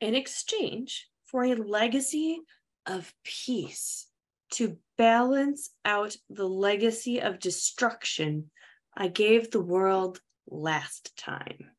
in 0.01 0.17
exchange 0.17 1.07
for 1.27 1.45
a 1.45 1.55
legacy 1.55 2.41
of 2.87 3.15
peace 3.23 4.09
to 4.55 4.79
balance 4.99 5.71
out 5.85 6.17
the 6.29 6.49
legacy 6.49 7.21
of 7.21 7.39
destruction 7.39 8.51
I 8.97 9.07
gave 9.07 9.53
the 9.53 9.63
world 9.63 10.21
last 10.49 11.17
time. 11.17 11.71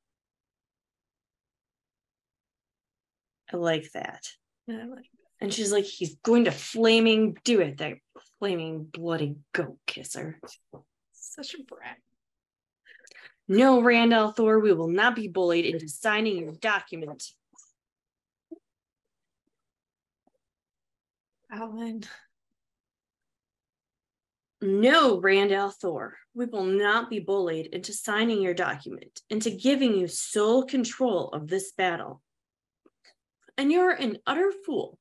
I 3.53 3.57
like 3.57 3.91
that. 3.93 4.27
Yeah, 4.67 4.77
I 4.83 4.85
like 4.85 4.89
that. 4.89 5.41
And 5.41 5.53
she's 5.53 5.71
like, 5.71 5.85
he's 5.85 6.15
going 6.23 6.45
to 6.45 6.51
flaming 6.51 7.37
do 7.43 7.61
it, 7.61 7.79
that 7.79 7.97
flaming 8.39 8.83
bloody 8.83 9.37
goat 9.53 9.77
kisser. 9.87 10.39
such 11.13 11.55
a 11.55 11.63
brat. 11.63 11.97
No, 13.47 13.81
Rand 13.81 14.13
al'Thor, 14.13 14.61
we 14.61 14.71
will 14.71 14.87
not 14.87 15.15
be 15.15 15.27
bullied 15.27 15.65
into 15.65 15.89
signing 15.89 16.37
your 16.37 16.53
document. 16.53 17.23
Alan. 21.51 22.03
No, 24.61 25.19
Rand 25.19 25.51
al'Thor, 25.51 26.11
we 26.33 26.45
will 26.45 26.63
not 26.63 27.09
be 27.09 27.19
bullied 27.19 27.65
into 27.67 27.93
signing 27.93 28.41
your 28.41 28.53
document, 28.53 29.19
into 29.29 29.49
giving 29.49 29.95
you 29.95 30.07
sole 30.07 30.63
control 30.63 31.29
of 31.29 31.47
this 31.47 31.71
battle. 31.71 32.21
And 33.61 33.71
you're 33.71 33.91
an 33.91 34.17
utter 34.25 34.51
fool. 34.65 34.97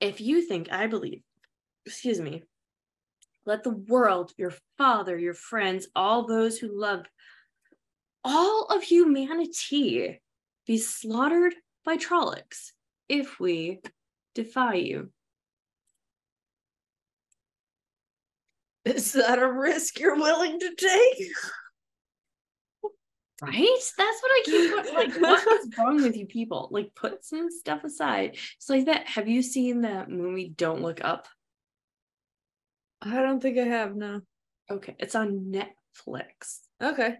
If 0.00 0.22
you 0.22 0.40
think 0.40 0.72
I 0.72 0.86
believe, 0.86 1.20
excuse 1.84 2.18
me, 2.18 2.44
let 3.44 3.62
the 3.62 3.74
world, 3.74 4.32
your 4.38 4.54
father, 4.78 5.18
your 5.18 5.34
friends, 5.34 5.86
all 5.94 6.26
those 6.26 6.56
who 6.56 6.80
love 6.80 7.04
all 8.24 8.68
of 8.70 8.82
humanity 8.82 10.18
be 10.66 10.78
slaughtered 10.78 11.54
by 11.84 11.98
Trollocs 11.98 12.70
if 13.10 13.38
we 13.38 13.82
defy 14.34 14.76
you. 14.76 15.10
Is 18.86 19.12
that 19.12 19.42
a 19.42 19.52
risk 19.52 20.00
you're 20.00 20.16
willing 20.16 20.58
to 20.58 20.74
take? 20.74 21.28
Right? 23.44 23.78
That's 23.98 24.22
what 24.22 24.32
I 24.32 24.42
keep 24.44 24.94
like. 24.94 25.20
What 25.20 25.46
is 25.60 25.78
wrong 25.78 26.02
with 26.02 26.16
you 26.16 26.26
people? 26.26 26.68
Like, 26.70 26.94
put 26.94 27.24
some 27.24 27.50
stuff 27.50 27.84
aside. 27.84 28.36
It's 28.56 28.68
like 28.68 28.86
that. 28.86 29.06
Have 29.06 29.28
you 29.28 29.42
seen 29.42 29.82
that 29.82 30.10
movie 30.10 30.52
Don't 30.56 30.82
Look 30.82 31.04
Up? 31.04 31.28
I 33.02 33.22
don't 33.22 33.40
think 33.40 33.58
I 33.58 33.64
have, 33.64 33.94
no. 33.94 34.22
Okay, 34.70 34.96
it's 34.98 35.14
on 35.14 35.52
Netflix. 35.52 36.60
Okay. 36.82 37.16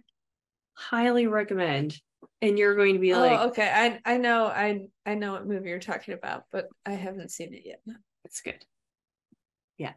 Highly 0.73 1.27
recommend. 1.27 1.97
And 2.41 2.57
you're 2.57 2.75
going 2.75 2.95
to 2.95 2.99
be 2.99 3.13
oh, 3.13 3.19
like, 3.19 3.39
oh, 3.39 3.47
okay. 3.49 3.71
I 3.73 4.13
I 4.13 4.17
know 4.17 4.45
I 4.47 4.87
I 5.05 5.13
know 5.15 5.33
what 5.33 5.47
movie 5.47 5.69
you're 5.69 5.79
talking 5.79 6.13
about, 6.15 6.43
but 6.51 6.67
I 6.85 6.91
haven't 6.91 7.31
seen 7.31 7.53
it 7.53 7.61
yet. 7.65 7.79
No. 7.85 7.95
it's 8.23 8.41
good. 8.41 8.63
Yeah. 9.77 9.93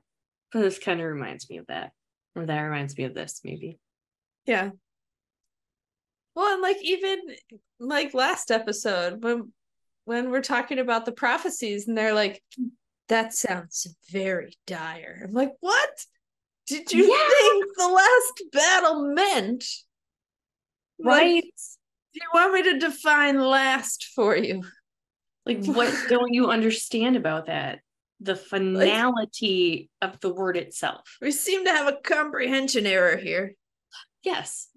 But 0.52 0.60
this 0.60 0.78
kind 0.78 1.00
of 1.00 1.06
reminds 1.06 1.48
me 1.48 1.56
of 1.56 1.66
that. 1.66 1.92
Or 2.36 2.46
that 2.46 2.60
reminds 2.60 2.96
me 2.96 3.04
of 3.04 3.14
this, 3.14 3.40
maybe. 3.44 3.78
Yeah. 4.46 4.70
Well, 6.39 6.53
and 6.53 6.62
like 6.62 6.76
even 6.82 7.18
like 7.80 8.14
last 8.14 8.53
episode 8.53 9.24
when 9.24 9.53
when 10.05 10.30
we're 10.30 10.41
talking 10.41 10.78
about 10.78 11.05
the 11.05 11.11
prophecies 11.11 11.89
and 11.89 11.99
they're 11.99 12.14
like, 12.14 12.41
that 13.09 13.32
sounds 13.34 13.89
very 14.12 14.57
dire. 14.64 15.20
I'm 15.26 15.32
like, 15.34 15.55
what? 15.59 15.91
Did 16.68 16.93
you 16.93 17.11
Yeah. 17.12 17.28
think 17.28 17.64
the 17.76 17.89
last 17.89 18.43
battle 18.53 19.12
meant? 19.12 19.64
Like, 21.01 21.22
Right? 21.22 21.45
do 22.14 22.20
you 22.22 22.28
want 22.32 22.55
me 22.55 22.62
to 22.72 22.78
define 22.78 23.41
last 23.41 24.05
for 24.14 24.36
you? 24.36 24.62
Like, 25.45 25.64
what 25.64 25.93
don't 26.09 26.32
you 26.32 26.51
understand 26.51 27.16
about 27.16 27.47
that? 27.47 27.80
The 28.20 28.36
finality 28.36 29.91
of 30.01 30.20
the 30.20 30.32
word 30.32 30.57
itself. 30.57 31.16
We 31.20 31.32
seem 31.32 31.64
to 31.64 31.72
have 31.72 31.89
a 31.89 31.97
comprehension 32.01 32.86
error 32.86 33.16
here. 33.16 33.57
Yes. 34.22 34.67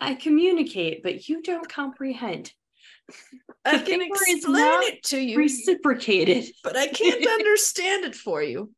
I 0.00 0.14
communicate, 0.14 1.02
but 1.02 1.28
you 1.28 1.42
don't 1.42 1.68
comprehend. 1.68 2.52
I 3.64 3.78
The 3.78 3.84
can 3.84 4.02
explain 4.02 4.82
it 4.82 5.02
to 5.04 5.18
you, 5.18 5.38
Reciprocated. 5.38 6.44
but 6.62 6.76
I 6.76 6.86
can't 6.88 7.26
understand 7.30 8.04
it 8.04 8.14
for 8.14 8.42
you. 8.42 8.72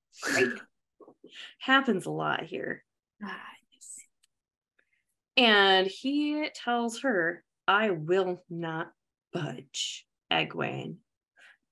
Happens 1.58 2.06
a 2.06 2.10
lot 2.10 2.44
here. 2.44 2.84
And 5.36 5.86
he 5.86 6.48
tells 6.54 7.00
her, 7.00 7.42
I 7.66 7.90
will 7.90 8.42
not 8.50 8.90
budge, 9.32 10.06
Egwene. 10.30 10.96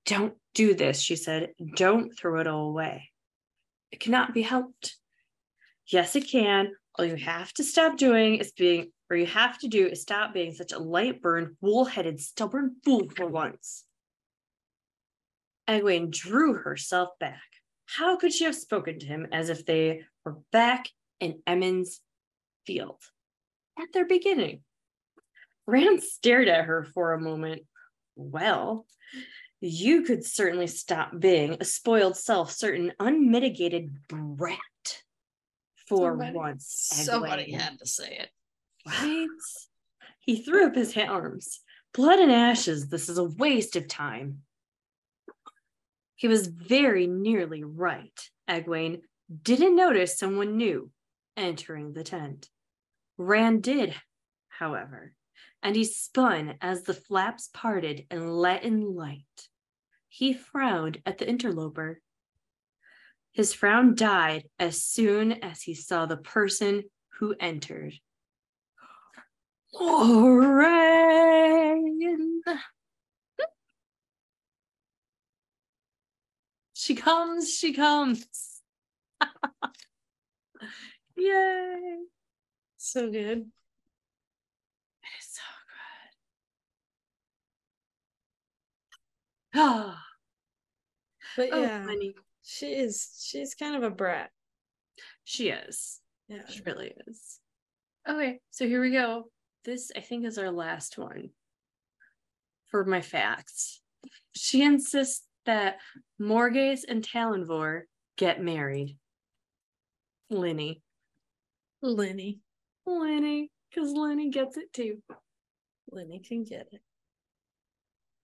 Don't 0.05 0.33
do 0.53 0.73
this, 0.73 0.99
she 0.99 1.15
said. 1.15 1.49
Don't 1.75 2.17
throw 2.17 2.39
it 2.39 2.47
all 2.47 2.69
away. 2.69 3.09
It 3.91 3.99
cannot 3.99 4.33
be 4.33 4.41
helped. 4.41 4.95
Yes, 5.87 6.15
it 6.15 6.27
can. 6.27 6.71
All 6.97 7.05
you 7.05 7.15
have 7.15 7.53
to 7.53 7.63
stop 7.63 7.97
doing 7.97 8.35
is 8.35 8.51
being, 8.53 8.91
or 9.09 9.15
you 9.15 9.25
have 9.25 9.57
to 9.59 9.67
do 9.67 9.87
is 9.87 10.01
stop 10.01 10.33
being 10.33 10.53
such 10.53 10.71
a 10.71 10.79
light 10.79 11.21
burned, 11.21 11.55
wool 11.61 11.85
headed, 11.85 12.19
stubborn 12.19 12.75
fool 12.83 13.09
for 13.15 13.25
once. 13.25 13.85
Egwene 15.67 16.11
drew 16.11 16.53
herself 16.53 17.09
back. 17.19 17.41
How 17.85 18.17
could 18.17 18.33
she 18.33 18.43
have 18.43 18.55
spoken 18.55 18.99
to 18.99 19.05
him 19.05 19.27
as 19.31 19.49
if 19.49 19.65
they 19.65 20.03
were 20.23 20.37
back 20.51 20.89
in 21.19 21.41
Emond's 21.47 22.01
field 22.65 23.01
at 23.79 23.91
their 23.93 24.05
beginning? 24.05 24.61
Rand 25.65 26.01
stared 26.03 26.47
at 26.47 26.65
her 26.65 26.83
for 26.83 27.13
a 27.13 27.21
moment. 27.21 27.63
Well, 28.15 28.85
you 29.61 30.03
could 30.03 30.25
certainly 30.25 30.67
stop 30.67 31.19
being 31.19 31.57
a 31.59 31.65
spoiled, 31.65 32.17
self 32.17 32.51
certain, 32.51 32.93
unmitigated 32.99 34.07
brat 34.07 34.57
for 35.87 36.11
Somebody- 36.11 36.35
once. 36.35 36.65
Somebody 36.67 37.51
had 37.51 37.77
to 37.79 37.85
say 37.85 38.17
it. 38.17 38.29
Right? 38.85 39.27
He 40.19 40.43
threw 40.43 40.67
up 40.67 40.75
his 40.75 40.95
arms. 40.95 41.61
Blood 41.93 42.19
and 42.19 42.31
ashes, 42.31 42.89
this 42.89 43.09
is 43.09 43.17
a 43.17 43.23
waste 43.23 43.75
of 43.75 43.87
time. 43.87 44.39
He 46.15 46.27
was 46.27 46.47
very 46.47 47.07
nearly 47.07 47.63
right. 47.63 48.19
Egwene 48.47 49.01
didn't 49.41 49.75
notice 49.75 50.17
someone 50.17 50.57
new 50.57 50.91
entering 51.37 51.93
the 51.93 52.03
tent. 52.03 52.49
Rand 53.17 53.63
did, 53.63 53.95
however, 54.49 55.13
and 55.63 55.75
he 55.75 55.83
spun 55.83 56.55
as 56.61 56.83
the 56.83 56.93
flaps 56.93 57.49
parted 57.53 58.05
and 58.11 58.37
let 58.37 58.63
in 58.63 58.95
light. 58.95 59.49
He 60.09 60.33
frowned 60.33 61.01
at 61.05 61.17
the 61.17 61.27
interloper. 61.27 62.01
His 63.31 63.53
frown 63.53 63.95
died 63.95 64.43
as 64.59 64.83
soon 64.83 65.31
as 65.43 65.61
he 65.61 65.73
saw 65.73 66.05
the 66.05 66.17
person 66.17 66.83
who 67.19 67.35
entered. 67.39 67.93
Lauren. 69.73 71.19
She 76.73 76.95
comes, 76.95 77.53
she 77.53 77.73
comes. 77.73 78.25
Yay! 81.17 81.97
So 82.77 83.11
good. 83.11 83.51
It's 85.17 85.35
so 85.35 85.41
good. 89.53 89.61
Ah, 89.61 90.01
But 91.37 91.49
oh, 91.51 91.61
yeah, 91.61 91.83
honey. 91.83 92.15
she 92.41 92.73
is 92.73 93.23
she's 93.23 93.53
kind 93.55 93.75
of 93.75 93.83
a 93.83 93.89
brat. 93.89 94.31
She 95.25 95.49
is. 95.49 95.99
Yeah. 96.27 96.47
She 96.47 96.61
really 96.65 96.93
is. 97.07 97.39
Okay, 98.07 98.39
so 98.49 98.65
here 98.65 98.81
we 98.81 98.91
go. 98.91 99.29
This, 99.65 99.91
I 99.95 100.01
think, 100.01 100.25
is 100.25 100.37
our 100.37 100.51
last 100.51 100.97
one 100.97 101.29
for 102.71 102.85
my 102.85 103.01
facts. 103.01 103.81
She 104.35 104.63
insists 104.63 105.25
that 105.45 105.77
Morgase 106.21 106.83
and 106.87 107.03
Tallanvor 107.03 107.81
get 108.17 108.41
married. 108.41 108.97
Linny. 110.29 110.81
Lenny. 111.81 112.39
Linny, 112.85 113.51
because 113.69 113.91
Linny 113.91 114.29
gets 114.29 114.57
it 114.57 114.73
too. 114.73 115.01
Lenny 115.91 116.19
can 116.19 116.43
get 116.43 116.67
it. 116.71 116.81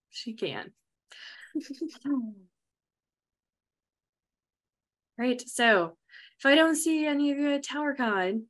She 0.09 0.33
can. 0.33 0.71
right. 5.17 5.41
So 5.47 5.97
if 6.39 6.45
I 6.45 6.55
don't 6.55 6.75
see 6.75 7.05
any 7.05 7.31
of 7.31 7.37
you 7.37 7.51
at 7.51 7.63
TowerCon, 7.63 8.43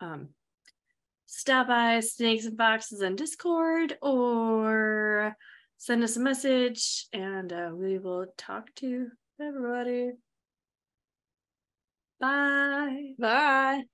um, 0.00 0.28
stop 1.40 1.68
by 1.68 2.00
Snakes 2.00 2.44
and 2.44 2.58
Foxes 2.58 3.02
on 3.02 3.16
Discord 3.16 3.96
or 4.02 5.34
send 5.78 6.04
us 6.04 6.18
a 6.18 6.20
message 6.20 7.06
and 7.14 7.50
uh, 7.50 7.70
we 7.72 7.98
will 7.98 8.26
talk 8.36 8.74
to 8.76 9.08
everybody. 9.40 10.10
Bye. 12.20 13.14
Bye. 13.18 13.84